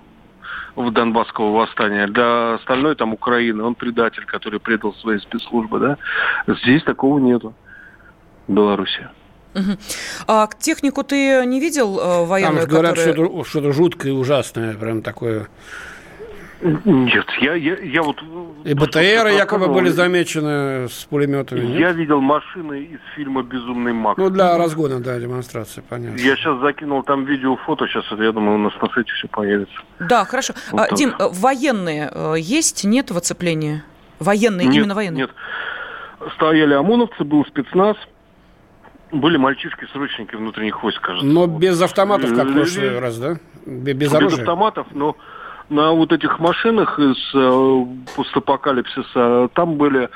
[0.76, 2.06] в Донбасского восстания.
[2.06, 5.96] Для остальной там Украины он предатель, который предал свои спецслужбы, да.
[6.46, 7.54] Здесь такого нету.
[8.48, 9.08] Беларуси.
[9.54, 9.78] Угу.
[10.26, 12.62] А технику ты не видел э, военную?
[12.62, 13.44] Там говорят, которая...
[13.44, 15.48] что-то, что жуткое и ужасное, прям такое.
[16.60, 18.16] Нет, я, я, я вот...
[18.64, 21.78] И БТРы якобы были замечены с пулеметами, нет?
[21.78, 24.18] Я видел машины из фильма «Безумный Макс».
[24.18, 26.18] Ну, для разгона, да, демонстрации, понятно.
[26.18, 29.76] Я сейчас закинул там видео, фото, сейчас, я думаю, у нас на сайте все появится.
[30.00, 30.54] Да, хорошо.
[30.72, 33.84] Вот а, Дим, военные э, есть, нет в оцеплении?
[34.18, 35.22] Военные, нет, именно военные?
[35.22, 35.30] Нет,
[36.34, 37.96] стояли ОМОНовцы, был спецназ,
[39.12, 41.26] были мальчишки-срочники внутренних войск, кажется.
[41.26, 43.38] Но без автоматов, как в прошлый раз, да?
[43.66, 44.38] Без, без оружия?
[44.38, 45.16] Без автоматов, но
[45.68, 47.86] на вот этих машинах из э,
[48.16, 50.08] постапокалипсиса там были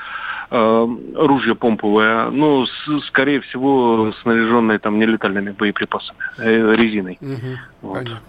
[0.49, 7.17] э, ружья помповые, ну, с, скорее всего, снаряженные там нелетальными боеприпасами, э, резиной.
[7.21, 7.93] Угу, вот.
[7.93, 8.19] Понятно.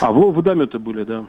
[0.00, 1.24] А водометы были, да.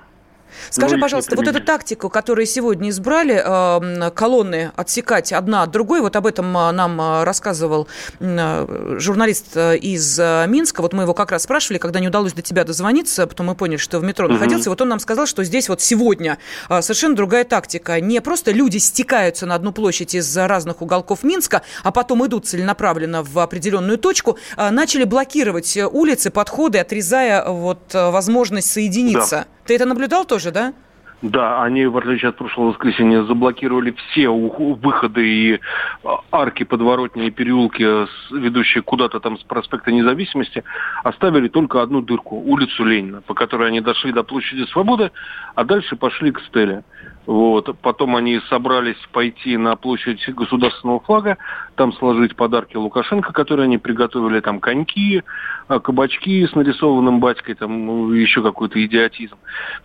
[0.69, 6.01] Скажи, ну, пожалуйста, вот эту тактику, которую сегодня избрали, э, колонны отсекать одна от другой,
[6.01, 7.87] вот об этом э, нам э, рассказывал
[8.19, 13.27] журналист из Минска, вот мы его как раз спрашивали, когда не удалось до тебя дозвониться,
[13.27, 16.37] потом мы поняли, что в метро находился, вот он нам сказал, что здесь вот сегодня
[16.67, 17.99] совершенно другая тактика.
[17.99, 23.23] Не просто люди стекаются на одну площадь из разных уголков Минска, а потом идут целенаправленно
[23.23, 29.45] в определенную точку, начали блокировать улицы, подходы, отрезая вот возможность соединиться.
[29.49, 29.54] Да.
[29.65, 30.73] Ты это наблюдал тоже, да?
[31.21, 35.59] Да, они, в отличие от прошлого воскресенья, заблокировали все выходы и
[36.03, 37.83] а, арки, подворотни и переулки,
[38.31, 40.63] ведущие куда-то там с проспекта Независимости,
[41.03, 45.11] оставили только одну дырку, улицу Ленина, по которой они дошли до площади Свободы,
[45.55, 46.83] а дальше пошли к Стеле.
[47.25, 47.75] Вот.
[47.81, 51.37] Потом они собрались пойти на площадь государственного флага,
[51.75, 55.23] там сложить подарки Лукашенко, которые они приготовили, там коньки,
[55.67, 59.35] а, кабачки с нарисованным батькой, там ну, еще какой-то идиотизм.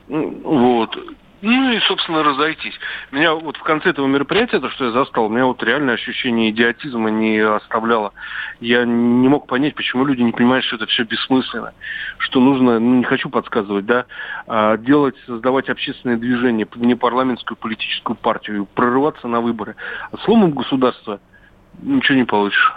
[0.09, 0.99] Вот.
[1.43, 2.79] Ну и, собственно, разойтись.
[3.13, 6.51] Меня вот в конце этого мероприятия, то, что я застал, у меня вот реальное ощущение
[6.51, 8.13] идиотизма не оставляло.
[8.61, 11.73] Я не мог понять, почему люди не понимают, что это все бессмысленно.
[12.19, 14.05] Что нужно, ну не хочу подсказывать, да,
[14.47, 19.77] а делать, создавать общественное движение, не парламентскую политическую партию, прорываться на выборы.
[20.13, 21.21] А сломом государства
[21.81, 22.75] ничего не получишь.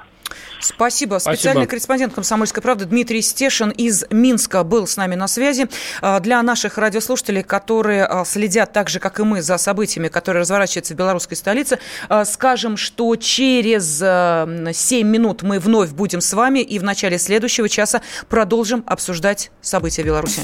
[0.60, 1.16] Спасибо.
[1.20, 1.66] Специальный Спасибо.
[1.66, 5.68] корреспондент «Комсомольской правды» Дмитрий Стешин из Минска был с нами на связи.
[6.02, 10.42] А, для наших радиослушателей, которые а, следят так же, как и мы, за событиями, которые
[10.42, 11.80] разворачиваются в белорусской столице,
[12.10, 17.70] а, скажем, что через 7 минут мы вновь будем с вами и в начале следующего
[17.70, 20.42] часа продолжим обсуждать события в Беларуси.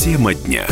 [0.00, 0.66] Тема дня.